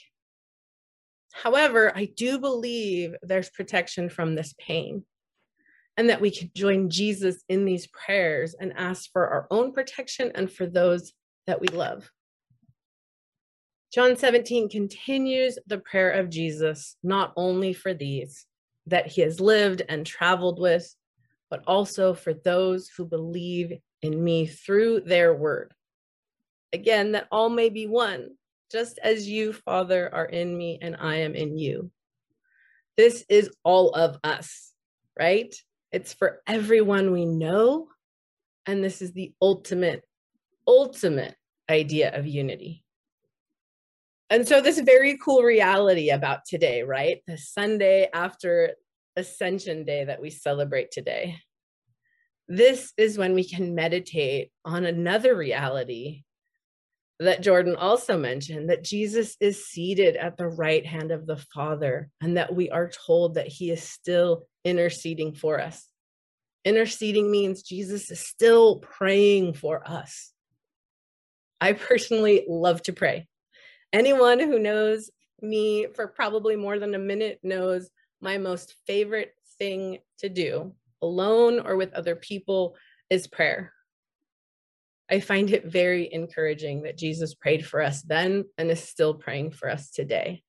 However, 1.34 1.91
I 1.95 2.06
do 2.06 2.39
believe 2.39 3.15
there's 3.21 3.49
protection 3.49 4.10
from 4.10 4.36
this 4.36 4.54
pain 4.60 5.04
and 5.97 6.10
that 6.10 6.21
we 6.21 6.32
can 6.32 6.51
join 6.56 6.89
Jesus 6.89 7.43
in 7.49 7.65
these 7.65 7.88
prayers 7.88 8.56
and 8.60 8.73
ask 8.75 9.12
for 9.12 9.27
our 9.27 9.47
own 9.51 9.73
protection 9.73 10.32
and 10.36 10.51
for 10.51 10.65
those 10.65 11.13
that 11.47 11.62
we 11.62 11.67
love. 11.67 12.10
John 13.93 14.15
17 14.15 14.69
continues 14.69 15.60
the 15.67 15.80
prayer 15.80 16.12
of 16.12 16.30
Jesus, 16.30 16.95
not 17.04 17.34
only 17.36 17.73
for 17.73 17.93
these 17.93 18.45
that 18.88 19.08
he 19.08 19.21
has 19.21 19.39
lived 19.39 19.82
and 19.89 20.06
traveled 20.06 20.60
with, 20.60 20.95
but 21.49 21.63
also 21.67 22.13
for 22.13 22.34
those 22.34 22.89
who 22.95 23.06
believe 23.06 23.73
in 24.01 24.23
me 24.23 24.47
through 24.47 25.01
their 25.01 25.34
word. 25.34 25.73
Again, 26.73 27.12
that 27.12 27.27
all 27.32 27.49
may 27.49 27.69
be 27.69 27.86
one, 27.86 28.30
just 28.71 28.97
as 29.04 29.27
you, 29.27 29.51
Father, 29.51 30.10
are 30.13 30.25
in 30.25 30.58
me 30.58 30.80
and 30.82 30.95
I 30.97 31.17
am 31.17 31.36
in 31.36 31.58
you. 31.58 31.91
This 32.95 33.25
is 33.27 33.49
all 33.63 33.91
of 33.91 34.17
us, 34.23 34.71
right? 35.19 35.54
It's 35.91 36.13
for 36.13 36.41
everyone 36.47 37.12
we 37.12 37.25
know. 37.25 37.88
And 38.65 38.84
this 38.84 39.01
is 39.01 39.13
the 39.13 39.34
ultimate, 39.41 40.04
ultimate 40.67 41.36
idea 41.69 42.17
of 42.17 42.25
unity. 42.25 42.84
And 44.30 44.47
so, 44.47 44.62
this 44.62 44.80
very 44.80 45.17
cool 45.17 45.41
reality 45.41 46.10
about 46.10 46.45
today, 46.47 46.84
right? 46.84 47.21
The 47.27 47.38
Sunday 47.38 48.08
after 48.13 48.71
Ascension 49.17 49.84
Day 49.84 50.06
that 50.06 50.21
we 50.21 50.30
celebrate 50.30 50.91
today. 50.91 51.38
This 52.47 52.93
is 52.97 53.17
when 53.17 53.34
we 53.34 53.43
can 53.43 53.75
meditate 53.75 54.51
on 54.63 54.86
another 54.86 55.36
reality 55.36 56.23
that 57.22 57.42
Jordan 57.42 57.76
also 57.76 58.18
mentioned 58.18 58.70
that 58.70 58.84
Jesus 58.84 59.38
is 59.40 59.68
seated 59.68 60.16
at 60.16 60.38
the 60.38 60.48
right 60.48 60.84
hand 60.84 61.12
of 61.12 61.28
the 61.28 61.38
Father, 61.38 62.10
and 62.20 62.38
that 62.38 62.56
we 62.56 62.72
are 62.72 62.90
told 62.90 63.36
that 63.36 63.48
he 63.48 63.70
is 63.70 63.84
still 63.84 64.48
interceding 64.66 65.34
for 65.34 65.62
us. 65.62 65.88
Interceding 66.66 67.30
means 67.30 67.62
Jesus 67.62 68.10
is 68.10 68.20
still 68.20 68.80
praying 68.80 69.54
for 69.54 69.88
us. 69.88 70.32
I 71.60 71.74
personally 71.74 72.44
love 72.48 72.82
to 72.84 72.94
pray. 72.94 73.28
Anyone 73.94 74.40
who 74.40 74.58
knows 74.58 75.12
me 75.42 75.88
for 75.94 76.08
probably 76.08 76.56
more 76.56 76.80
than 76.80 76.96
a 76.96 77.00
minute 77.00 77.40
knows 77.44 77.90
my 78.20 78.40
most 78.40 78.76
favorite 78.88 79.34
thing 79.60 80.00
to 80.20 80.30
do, 80.30 80.74
alone 81.04 81.60
or 81.60 81.76
with 81.76 81.94
other 81.94 82.16
people, 82.16 82.76
is 83.12 83.28
prayer. 83.28 83.74
I 85.12 85.19
find 85.19 85.52
it 85.52 85.65
very 85.65 86.12
encouraging 86.12 86.84
that 86.84 86.97
Jesus 86.97 87.34
prayed 87.34 87.65
for 87.65 87.82
us 87.82 88.02
then 88.02 88.45
and 88.58 88.71
is 88.71 88.82
still 88.82 89.13
praying 89.13 89.52
for 89.52 89.69
us 89.69 89.91
today. 89.91 90.41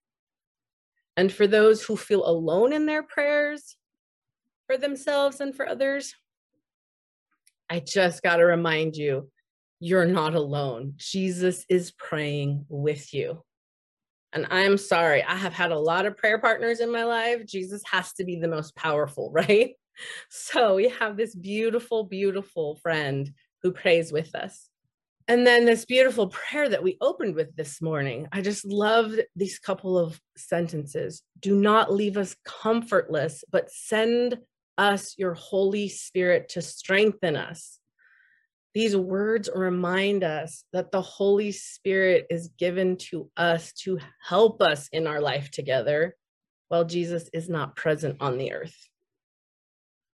And 1.17 1.33
for 1.33 1.49
those 1.49 1.83
who 1.83 1.97
feel 1.97 2.25
alone 2.25 2.73
in 2.73 2.87
their 2.87 3.03
prayers 3.03 3.77
for 4.67 4.79
themselves 4.79 5.41
and 5.41 5.55
for 5.55 5.69
others, 5.69 6.15
I 7.69 7.81
just 7.81 8.23
got 8.23 8.37
to 8.37 8.45
remind 8.45 8.97
you 8.97 9.31
you're 9.81 10.07
not 10.07 10.37
alone. 10.37 10.95
Jesus 10.97 11.67
is 11.69 11.91
praying 11.91 12.65
with 12.69 13.13
you. 13.13 13.43
And 14.33 14.47
I'm 14.51 14.79
sorry, 14.79 15.25
I 15.25 15.35
have 15.35 15.53
had 15.53 15.73
a 15.73 15.79
lot 15.79 16.07
of 16.07 16.17
prayer 16.17 16.39
partners 16.39 16.79
in 16.79 16.91
my 16.93 17.05
life. 17.05 17.45
Jesus 17.47 17.83
has 17.91 18.13
to 18.15 18.25
be 18.25 18.37
the 18.37 18.49
most 18.49 18.77
powerful, 18.77 19.31
right? 19.35 19.75
So 20.31 20.77
we 20.77 20.89
have 20.89 21.17
this 21.17 21.35
beautiful, 21.35 22.05
beautiful 22.05 22.77
friend 22.77 23.31
who 23.63 23.73
prays 23.73 24.13
with 24.13 24.35
us. 24.35 24.69
And 25.29 25.47
then 25.47 25.65
this 25.65 25.85
beautiful 25.85 26.29
prayer 26.29 26.69
that 26.69 26.83
we 26.83 26.99
opened 27.01 27.37
with 27.37 27.55
this 27.55 27.81
morning. 27.81 28.27
I 28.33 28.41
just 28.41 28.65
love 28.65 29.15
these 29.37 29.59
couple 29.59 29.97
of 29.97 30.21
sentences. 30.37 31.23
Do 31.39 31.55
not 31.55 31.93
leave 31.93 32.17
us 32.17 32.37
comfortless, 32.45 33.45
but 33.51 33.71
send 33.71 34.39
us 34.79 35.15
your 35.17 35.35
Holy 35.35 35.89
Spirit 35.89 36.49
to 36.51 36.63
strengthen 36.63 37.37
us. 37.37 37.79
These 38.75 38.97
words 38.97 39.51
remind 39.55 40.25
us 40.25 40.65
that 40.73 40.91
the 40.91 41.03
Holy 41.03 41.53
Spirit 41.53 42.27
is 42.31 42.49
given 42.59 42.97
to 43.11 43.31
us 43.37 43.73
to 43.85 43.99
help 44.27 44.63
us 44.63 44.89
in 44.93 45.07
our 45.07 45.21
life 45.21 45.51
together 45.51 46.17
while 46.69 46.85
Jesus 46.85 47.29
is 47.35 47.51
not 47.51 47.77
present 47.77 48.17
on 48.21 48.39
the 48.39 48.53
earth. 48.53 48.89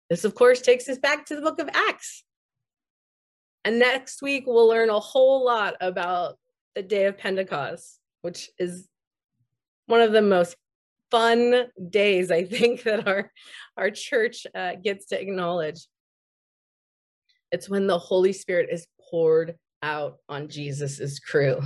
This, 0.10 0.23
of 0.23 0.36
course, 0.36 0.62
takes 0.62 0.88
us 0.88 0.99
back 0.99 1.25
to 1.25 1.36
the 1.36 1.41
book 1.41 1.60
of 1.60 1.69
Acts. 1.73 2.23
And 3.65 3.80
next 3.80 4.21
week, 4.21 4.43
we'll 4.45 4.67
learn 4.67 4.89
a 4.89 4.99
whole 4.99 5.45
lot 5.45 5.76
about 5.80 6.38
the 6.76 6.84
day 6.84 7.06
of 7.06 7.17
Pentecost, 7.17 7.99
which 8.21 8.49
is 8.58 8.89
one 9.86 10.02
of 10.02 10.12
the 10.12 10.21
most 10.21 10.56
fun 11.12 11.67
days, 11.89 12.32
I 12.32 12.43
think, 12.43 12.84
that 12.84 13.08
our, 13.08 13.32
our 13.78 13.89
church 13.89 14.45
uh, 14.54 14.73
gets 14.84 15.08
to 15.08 15.21
acknowledge. 15.21 15.88
It's 17.52 17.69
when 17.69 17.88
the 17.88 17.99
Holy 17.99 18.34
Spirit 18.34 18.69
is 18.71 18.88
poured 19.10 19.56
out 19.84 20.17
on 20.28 20.47
Jesus's 20.47 21.19
crew 21.19 21.62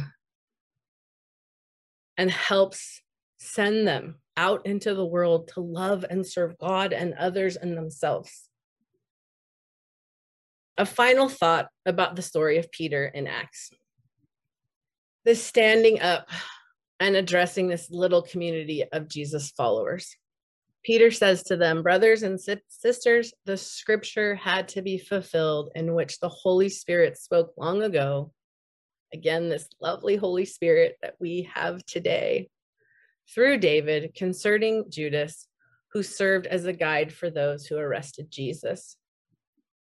and 2.18 2.30
helps 2.30 3.02
send 3.38 3.88
them 3.88 4.16
out 4.36 4.66
into 4.66 4.94
the 4.94 5.06
world 5.06 5.50
to 5.54 5.62
love 5.62 6.04
and 6.10 6.26
serve 6.26 6.58
God 6.58 6.94
and 6.94 7.14
others 7.14 7.56
and 7.56 7.78
themselves. 7.78 8.47
A 10.78 10.86
final 10.86 11.28
thought 11.28 11.70
about 11.86 12.16
the 12.16 12.22
story 12.22 12.58
of 12.58 12.72
Peter 12.72 13.06
in 13.06 13.26
Acts. 13.26 13.72
This 15.26 15.44
standing 15.44 16.02
up 16.02 16.30
and 17.00 17.16
addressing 17.16 17.68
this 17.68 17.90
little 17.90 18.22
community 18.22 18.84
of 18.92 19.08
Jesus 19.08 19.52
followers. 19.52 20.16
Peter 20.84 21.10
says 21.10 21.44
to 21.44 21.58
them, 21.58 21.84
Brothers 21.84 22.24
and 22.24 22.40
sisters, 22.70 23.34
the 23.46 23.58
scripture 23.58 24.36
had 24.36 24.68
to 24.70 24.82
be 24.82 24.98
fulfilled 24.98 25.72
in 25.76 25.96
which 25.96 26.20
the 26.20 26.30
Holy 26.30 26.70
Spirit 26.70 27.18
spoke 27.18 27.54
long 27.58 27.84
ago. 27.84 28.32
Again, 29.14 29.50
this 29.50 29.68
lovely 29.82 30.16
Holy 30.16 30.46
Spirit 30.46 30.96
that 31.02 31.16
we 31.20 31.50
have 31.54 31.84
today 31.86 32.50
through 33.34 33.58
David 33.58 34.14
concerning 34.16 34.86
Judas, 34.90 35.48
who 35.92 36.04
served 36.04 36.46
as 36.46 36.66
a 36.66 36.74
guide 36.74 37.12
for 37.12 37.30
those 37.30 37.66
who 37.66 37.78
arrested 37.78 38.28
Jesus. 38.30 38.96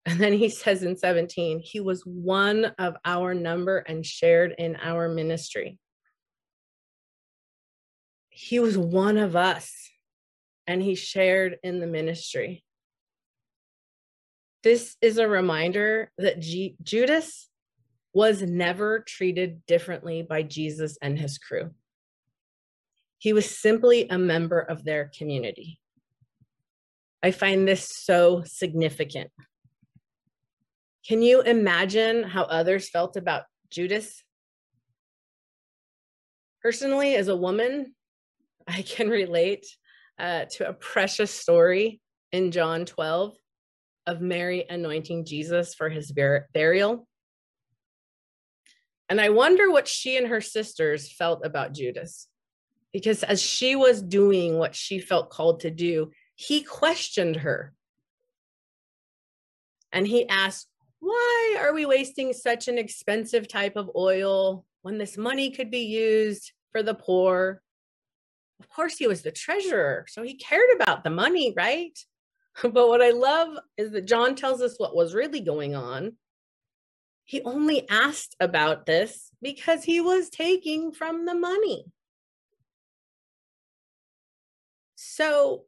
And 0.05 0.19
then 0.19 0.33
he 0.33 0.49
says 0.49 0.83
in 0.83 0.97
17, 0.97 1.59
he 1.63 1.79
was 1.79 2.01
one 2.05 2.65
of 2.79 2.95
our 3.05 3.33
number 3.33 3.77
and 3.77 4.05
shared 4.05 4.55
in 4.57 4.75
our 4.81 5.07
ministry. 5.07 5.77
He 8.29 8.59
was 8.59 8.77
one 8.77 9.17
of 9.17 9.35
us 9.35 9.71
and 10.65 10.81
he 10.81 10.95
shared 10.95 11.57
in 11.63 11.79
the 11.79 11.87
ministry. 11.87 12.63
This 14.63 14.95
is 15.01 15.17
a 15.17 15.27
reminder 15.27 16.11
that 16.17 16.39
G- 16.39 16.75
Judas 16.81 17.49
was 18.13 18.41
never 18.41 18.99
treated 18.99 19.65
differently 19.65 20.21
by 20.21 20.43
Jesus 20.43 20.97
and 21.01 21.17
his 21.17 21.37
crew. 21.37 21.71
He 23.17 23.33
was 23.33 23.49
simply 23.49 24.07
a 24.09 24.17
member 24.17 24.59
of 24.59 24.83
their 24.83 25.11
community. 25.15 25.79
I 27.23 27.31
find 27.31 27.67
this 27.67 27.87
so 27.87 28.43
significant. 28.45 29.31
Can 31.07 31.21
you 31.21 31.41
imagine 31.41 32.23
how 32.23 32.43
others 32.43 32.89
felt 32.89 33.17
about 33.17 33.43
Judas? 33.69 34.23
Personally, 36.61 37.15
as 37.15 37.27
a 37.27 37.35
woman, 37.35 37.95
I 38.67 38.83
can 38.83 39.09
relate 39.09 39.65
uh, 40.19 40.45
to 40.51 40.69
a 40.69 40.73
precious 40.73 41.31
story 41.31 41.99
in 42.31 42.51
John 42.51 42.85
12 42.85 43.35
of 44.07 44.21
Mary 44.21 44.65
anointing 44.69 45.25
Jesus 45.25 45.73
for 45.73 45.89
his 45.89 46.11
bur- 46.11 46.47
burial. 46.53 47.07
And 49.09 49.19
I 49.19 49.29
wonder 49.29 49.69
what 49.69 49.87
she 49.87 50.17
and 50.17 50.27
her 50.27 50.41
sisters 50.41 51.11
felt 51.11 51.45
about 51.45 51.73
Judas 51.73 52.27
because 52.93 53.23
as 53.23 53.41
she 53.41 53.75
was 53.75 54.01
doing 54.01 54.57
what 54.57 54.75
she 54.75 54.99
felt 54.99 55.29
called 55.29 55.61
to 55.61 55.71
do, 55.71 56.11
he 56.35 56.61
questioned 56.61 57.37
her. 57.37 57.73
And 59.91 60.07
he 60.07 60.27
asked, 60.27 60.67
Why 61.01 61.57
are 61.59 61.73
we 61.73 61.85
wasting 61.87 62.31
such 62.31 62.67
an 62.67 62.77
expensive 62.77 63.47
type 63.47 63.75
of 63.75 63.89
oil 63.95 64.65
when 64.83 64.99
this 64.99 65.17
money 65.17 65.49
could 65.49 65.71
be 65.71 65.85
used 65.85 66.53
for 66.71 66.83
the 66.83 66.93
poor? 66.93 67.61
Of 68.59 68.69
course, 68.69 68.97
he 68.97 69.07
was 69.07 69.23
the 69.23 69.31
treasurer, 69.31 70.05
so 70.07 70.21
he 70.21 70.35
cared 70.35 70.69
about 70.75 71.03
the 71.03 71.09
money, 71.09 71.53
right? 71.57 71.97
But 72.61 72.87
what 72.87 73.01
I 73.01 73.11
love 73.11 73.57
is 73.77 73.91
that 73.91 74.05
John 74.05 74.35
tells 74.35 74.61
us 74.61 74.75
what 74.77 74.95
was 74.95 75.15
really 75.15 75.39
going 75.39 75.73
on. 75.73 76.17
He 77.23 77.41
only 77.43 77.89
asked 77.89 78.35
about 78.39 78.85
this 78.85 79.31
because 79.41 79.83
he 79.85 80.01
was 80.01 80.29
taking 80.29 80.91
from 80.91 81.25
the 81.25 81.33
money. 81.33 81.85
So 84.95 85.63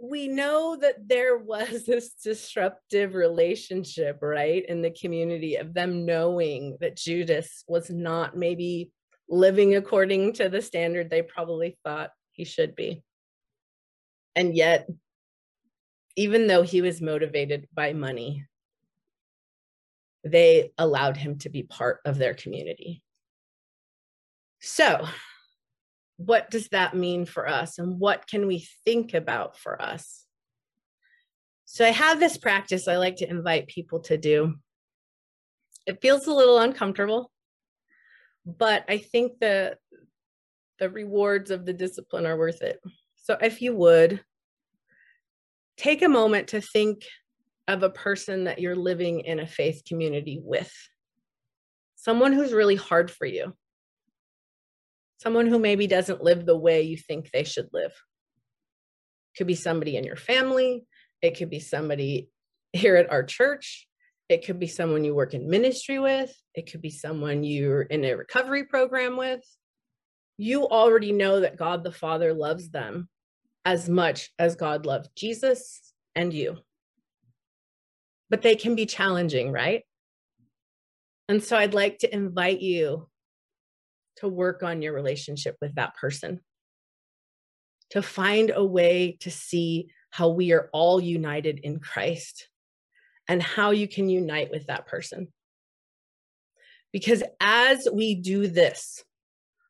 we 0.00 0.28
know 0.28 0.76
that 0.80 1.08
there 1.08 1.36
was 1.36 1.84
this 1.86 2.14
disruptive 2.14 3.14
relationship, 3.14 4.18
right, 4.22 4.64
in 4.66 4.82
the 4.82 4.90
community 4.90 5.56
of 5.56 5.74
them 5.74 6.06
knowing 6.06 6.76
that 6.80 6.96
Judas 6.96 7.64
was 7.68 7.90
not 7.90 8.36
maybe 8.36 8.90
living 9.28 9.76
according 9.76 10.32
to 10.34 10.48
the 10.48 10.62
standard 10.62 11.08
they 11.08 11.22
probably 11.22 11.78
thought 11.84 12.10
he 12.32 12.44
should 12.44 12.74
be. 12.74 13.02
And 14.34 14.54
yet, 14.56 14.88
even 16.16 16.46
though 16.46 16.62
he 16.62 16.82
was 16.82 17.00
motivated 17.00 17.68
by 17.72 17.92
money, 17.92 18.46
they 20.24 20.72
allowed 20.76 21.16
him 21.16 21.38
to 21.38 21.48
be 21.48 21.62
part 21.62 22.00
of 22.04 22.18
their 22.18 22.34
community. 22.34 23.02
So, 24.60 25.06
what 26.24 26.50
does 26.50 26.68
that 26.68 26.94
mean 26.94 27.24
for 27.24 27.48
us? 27.48 27.78
And 27.78 27.98
what 27.98 28.26
can 28.26 28.46
we 28.46 28.66
think 28.84 29.14
about 29.14 29.58
for 29.58 29.80
us? 29.80 30.26
So 31.64 31.86
i 31.86 31.90
have 31.90 32.18
this 32.18 32.36
practice 32.36 32.88
i 32.88 32.96
like 32.96 33.16
to 33.16 33.30
invite 33.30 33.68
people 33.68 34.00
to 34.00 34.18
do. 34.18 34.56
It 35.86 36.02
feels 36.02 36.26
a 36.26 36.34
little 36.34 36.58
uncomfortable 36.58 37.30
but 38.46 38.84
i 38.88 38.96
think 38.96 39.38
the 39.38 39.76
the 40.78 40.90
rewards 40.90 41.50
of 41.50 41.66
the 41.66 41.74
discipline 41.74 42.26
are 42.26 42.38
worth 42.38 42.62
it. 42.62 42.80
So 43.16 43.36
if 43.40 43.60
you 43.62 43.74
would 43.76 44.20
take 45.76 46.02
a 46.02 46.08
moment 46.08 46.48
to 46.48 46.60
think 46.60 47.04
of 47.68 47.82
a 47.82 47.90
person 47.90 48.44
that 48.44 48.58
you're 48.58 48.76
living 48.76 49.20
in 49.20 49.38
a 49.40 49.46
faith 49.46 49.82
community 49.86 50.40
with. 50.42 50.72
Someone 51.94 52.32
who's 52.32 52.52
really 52.52 52.76
hard 52.76 53.10
for 53.10 53.26
you 53.26 53.54
someone 55.20 55.46
who 55.46 55.58
maybe 55.58 55.86
doesn't 55.86 56.22
live 56.22 56.46
the 56.46 56.56
way 56.56 56.82
you 56.82 56.96
think 56.96 57.30
they 57.30 57.44
should 57.44 57.68
live. 57.72 57.92
It 57.92 59.38
could 59.38 59.46
be 59.46 59.54
somebody 59.54 59.96
in 59.96 60.04
your 60.04 60.16
family, 60.16 60.84
it 61.20 61.36
could 61.36 61.50
be 61.50 61.60
somebody 61.60 62.30
here 62.72 62.96
at 62.96 63.10
our 63.10 63.22
church, 63.22 63.86
it 64.28 64.46
could 64.46 64.58
be 64.58 64.66
someone 64.66 65.04
you 65.04 65.14
work 65.14 65.34
in 65.34 65.50
ministry 65.50 65.98
with, 65.98 66.34
it 66.54 66.70
could 66.70 66.80
be 66.80 66.90
someone 66.90 67.44
you're 67.44 67.82
in 67.82 68.04
a 68.04 68.14
recovery 68.14 68.64
program 68.64 69.16
with. 69.16 69.42
You 70.38 70.66
already 70.66 71.12
know 71.12 71.40
that 71.40 71.58
God 71.58 71.84
the 71.84 71.92
Father 71.92 72.32
loves 72.32 72.70
them 72.70 73.08
as 73.66 73.90
much 73.90 74.30
as 74.38 74.56
God 74.56 74.86
loved 74.86 75.10
Jesus 75.14 75.92
and 76.14 76.32
you. 76.32 76.56
But 78.30 78.40
they 78.40 78.56
can 78.56 78.74
be 78.74 78.86
challenging, 78.86 79.52
right? 79.52 79.82
And 81.28 81.44
so 81.44 81.58
I'd 81.58 81.74
like 81.74 81.98
to 81.98 82.14
invite 82.14 82.60
you 82.60 83.09
to 84.20 84.28
work 84.28 84.62
on 84.62 84.80
your 84.80 84.94
relationship 84.94 85.56
with 85.60 85.74
that 85.74 85.96
person. 85.96 86.40
to 87.90 88.02
find 88.02 88.52
a 88.54 88.64
way 88.64 89.16
to 89.20 89.30
see 89.30 89.88
how 90.10 90.28
we 90.28 90.52
are 90.52 90.70
all 90.72 91.00
united 91.00 91.58
in 91.60 91.78
Christ 91.78 92.48
and 93.28 93.42
how 93.42 93.70
you 93.70 93.86
can 93.86 94.08
unite 94.08 94.50
with 94.50 94.66
that 94.66 94.86
person. 94.86 95.28
Because 96.92 97.22
as 97.40 97.86
we 97.92 98.14
do 98.16 98.48
this, 98.48 99.04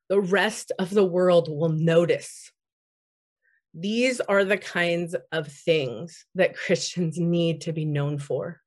the 0.08 0.20
rest 0.20 0.72
of 0.78 0.90
the 0.90 1.04
world 1.04 1.48
will 1.48 1.68
notice. 1.68 2.50
These 3.74 4.20
are 4.20 4.44
the 4.44 4.58
kinds 4.58 5.14
of 5.30 5.46
things 5.46 6.24
that 6.34 6.56
Christians 6.56 7.18
need 7.18 7.62
to 7.62 7.72
be 7.72 7.84
known 7.84 8.18
for. 8.18 8.60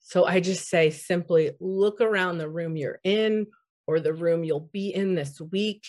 So 0.00 0.24
I 0.24 0.40
just 0.40 0.68
say 0.68 0.90
simply 0.90 1.52
look 1.60 2.00
around 2.00 2.38
the 2.38 2.48
room 2.48 2.76
you're 2.76 2.98
in 3.04 3.46
or 3.88 3.98
the 3.98 4.12
room 4.12 4.44
you'll 4.44 4.68
be 4.72 4.94
in 4.94 5.14
this 5.14 5.40
week 5.40 5.86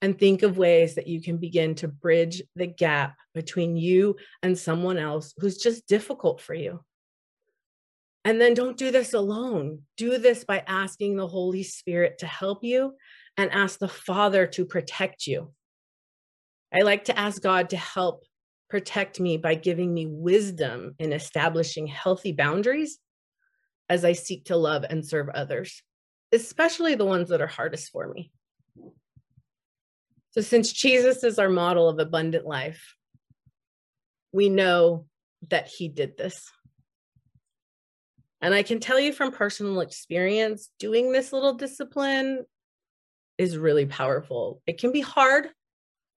and 0.00 0.16
think 0.16 0.42
of 0.42 0.56
ways 0.56 0.94
that 0.94 1.08
you 1.08 1.20
can 1.20 1.36
begin 1.36 1.74
to 1.74 1.88
bridge 1.88 2.40
the 2.54 2.66
gap 2.66 3.16
between 3.34 3.76
you 3.76 4.16
and 4.42 4.56
someone 4.56 4.96
else 4.96 5.34
who's 5.38 5.58
just 5.58 5.88
difficult 5.88 6.40
for 6.40 6.54
you. 6.54 6.80
And 8.24 8.40
then 8.40 8.54
don't 8.54 8.76
do 8.76 8.92
this 8.92 9.14
alone. 9.14 9.80
Do 9.96 10.16
this 10.16 10.44
by 10.44 10.62
asking 10.66 11.16
the 11.16 11.26
Holy 11.26 11.64
Spirit 11.64 12.18
to 12.18 12.26
help 12.26 12.62
you 12.62 12.94
and 13.36 13.50
ask 13.50 13.78
the 13.78 13.88
Father 13.88 14.46
to 14.46 14.64
protect 14.64 15.26
you. 15.26 15.52
I 16.72 16.82
like 16.82 17.06
to 17.06 17.18
ask 17.18 17.42
God 17.42 17.70
to 17.70 17.76
help 17.76 18.24
protect 18.70 19.18
me 19.18 19.38
by 19.38 19.56
giving 19.56 19.92
me 19.92 20.06
wisdom 20.06 20.94
in 21.00 21.12
establishing 21.12 21.88
healthy 21.88 22.32
boundaries 22.32 22.98
as 23.88 24.04
I 24.04 24.12
seek 24.12 24.46
to 24.46 24.56
love 24.56 24.84
and 24.88 25.04
serve 25.04 25.28
others, 25.30 25.82
especially 26.34 26.94
the 26.94 27.04
ones 27.04 27.28
that 27.28 27.40
are 27.40 27.46
hardest 27.46 27.90
for 27.90 28.12
me. 28.12 28.30
So, 30.30 30.40
since 30.40 30.72
Jesus 30.72 31.22
is 31.22 31.38
our 31.38 31.48
model 31.48 31.88
of 31.88 31.98
abundant 31.98 32.46
life, 32.46 32.96
we 34.32 34.48
know 34.48 35.06
that 35.48 35.68
he 35.68 35.88
did 35.88 36.16
this. 36.16 36.50
And 38.40 38.52
I 38.52 38.62
can 38.62 38.80
tell 38.80 38.98
you 39.00 39.12
from 39.12 39.32
personal 39.32 39.80
experience, 39.80 40.70
doing 40.78 41.12
this 41.12 41.32
little 41.32 41.54
discipline 41.54 42.44
is 43.38 43.56
really 43.56 43.86
powerful. 43.86 44.60
It 44.66 44.78
can 44.78 44.92
be 44.92 45.00
hard, 45.00 45.48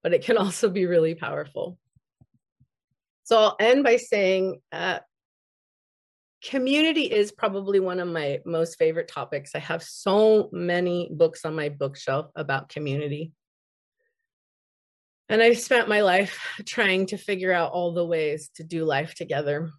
but 0.02 0.12
it 0.12 0.24
can 0.24 0.36
also 0.36 0.68
be 0.68 0.86
really 0.86 1.14
powerful. 1.14 1.78
So 3.24 3.38
I'll 3.38 3.56
end 3.60 3.84
by 3.84 3.96
saying 3.96 4.60
uh, 4.72 4.98
community 6.42 7.02
is 7.02 7.32
probably 7.32 7.80
one 7.80 8.00
of 8.00 8.08
my 8.08 8.40
most 8.44 8.76
favorite 8.76 9.08
topics. 9.08 9.54
I 9.54 9.58
have 9.58 9.82
so 9.82 10.48
many 10.52 11.08
books 11.10 11.44
on 11.44 11.54
my 11.54 11.68
bookshelf 11.68 12.30
about 12.36 12.68
community. 12.68 13.32
And 15.28 15.42
I've 15.42 15.58
spent 15.58 15.88
my 15.88 16.00
life 16.00 16.38
trying 16.66 17.06
to 17.06 17.16
figure 17.16 17.52
out 17.52 17.72
all 17.72 17.92
the 17.92 18.06
ways 18.06 18.50
to 18.56 18.64
do 18.64 18.84
life 18.84 19.14
together. 19.14 19.70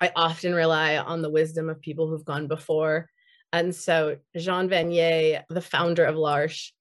I 0.00 0.12
often 0.14 0.54
rely 0.54 0.98
on 0.98 1.22
the 1.22 1.30
wisdom 1.30 1.70
of 1.70 1.80
people 1.80 2.08
who've 2.08 2.24
gone 2.24 2.48
before. 2.48 3.08
And 3.52 3.74
so 3.74 4.16
Jean 4.36 4.68
Vanier, 4.68 5.44
the 5.48 5.62
founder 5.62 6.04
of 6.04 6.16
L'Arche, 6.16 6.72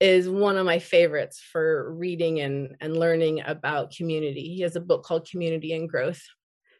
is 0.00 0.28
one 0.28 0.58
of 0.58 0.66
my 0.66 0.80
favorites 0.80 1.40
for 1.40 1.94
reading 1.94 2.40
and, 2.40 2.76
and 2.80 2.96
learning 2.96 3.40
about 3.46 3.94
community. 3.94 4.52
He 4.54 4.62
has 4.62 4.74
a 4.76 4.80
book 4.80 5.04
called 5.04 5.28
Community 5.30 5.72
and 5.74 5.88
Growth. 5.88 6.20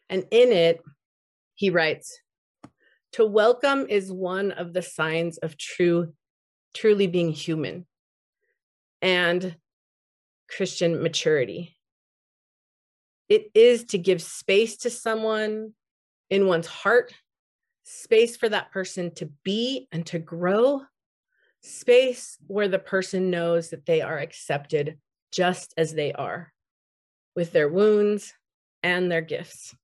And 0.09 0.25
in 0.29 0.51
it, 0.51 0.81
he 1.55 1.69
writes, 1.69 2.19
to 3.13 3.25
welcome 3.25 3.85
is 3.87 4.11
one 4.11 4.51
of 4.51 4.73
the 4.73 4.81
signs 4.81 5.37
of 5.37 5.57
true, 5.57 6.13
truly 6.73 7.05
being 7.05 7.31
human 7.31 7.85
and 9.03 9.55
Christian 10.49 11.01
maturity. 11.01 11.75
It 13.29 13.51
is 13.53 13.85
to 13.85 13.97
give 13.97 14.21
space 14.21 14.77
to 14.77 14.89
someone 14.89 15.73
in 16.29 16.47
one's 16.47 16.67
heart, 16.67 17.13
space 17.83 18.35
for 18.35 18.49
that 18.49 18.71
person 18.71 19.13
to 19.15 19.29
be 19.43 19.87
and 19.91 20.05
to 20.07 20.17
grow, 20.19 20.81
space 21.61 22.37
where 22.47 22.67
the 22.67 22.79
person 22.79 23.29
knows 23.29 23.69
that 23.69 23.85
they 23.85 24.01
are 24.01 24.17
accepted 24.17 24.97
just 25.31 25.73
as 25.77 25.93
they 25.93 26.13
are, 26.13 26.51
with 27.35 27.51
their 27.51 27.69
wounds 27.69 28.33
and 28.81 29.11
their 29.11 29.21
gifts. 29.21 29.75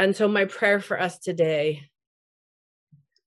And 0.00 0.16
so, 0.16 0.28
my 0.28 0.46
prayer 0.46 0.80
for 0.80 0.98
us 0.98 1.18
today 1.18 1.90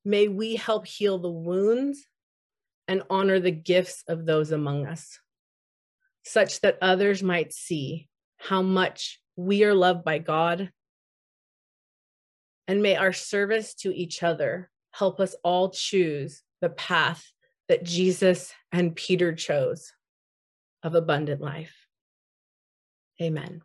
may 0.03 0.27
we 0.27 0.55
help 0.55 0.87
heal 0.87 1.19
the 1.19 1.29
wounds 1.29 2.07
and 2.87 3.03
honor 3.11 3.39
the 3.39 3.51
gifts 3.51 4.03
of 4.07 4.25
those 4.25 4.51
among 4.51 4.87
us, 4.87 5.19
such 6.23 6.61
that 6.61 6.79
others 6.81 7.21
might 7.21 7.53
see 7.53 8.09
how 8.37 8.63
much 8.63 9.21
we 9.35 9.63
are 9.63 9.75
loved 9.75 10.03
by 10.03 10.17
God. 10.17 10.71
And 12.67 12.81
may 12.81 12.95
our 12.95 13.13
service 13.13 13.75
to 13.75 13.95
each 13.95 14.23
other 14.23 14.71
help 14.93 15.19
us 15.19 15.35
all 15.43 15.69
choose 15.69 16.41
the 16.59 16.69
path 16.69 17.23
that 17.69 17.83
Jesus 17.83 18.51
and 18.71 18.95
Peter 18.95 19.35
chose 19.35 19.93
of 20.81 20.95
abundant 20.95 21.39
life. 21.39 21.85
Amen. 23.21 23.61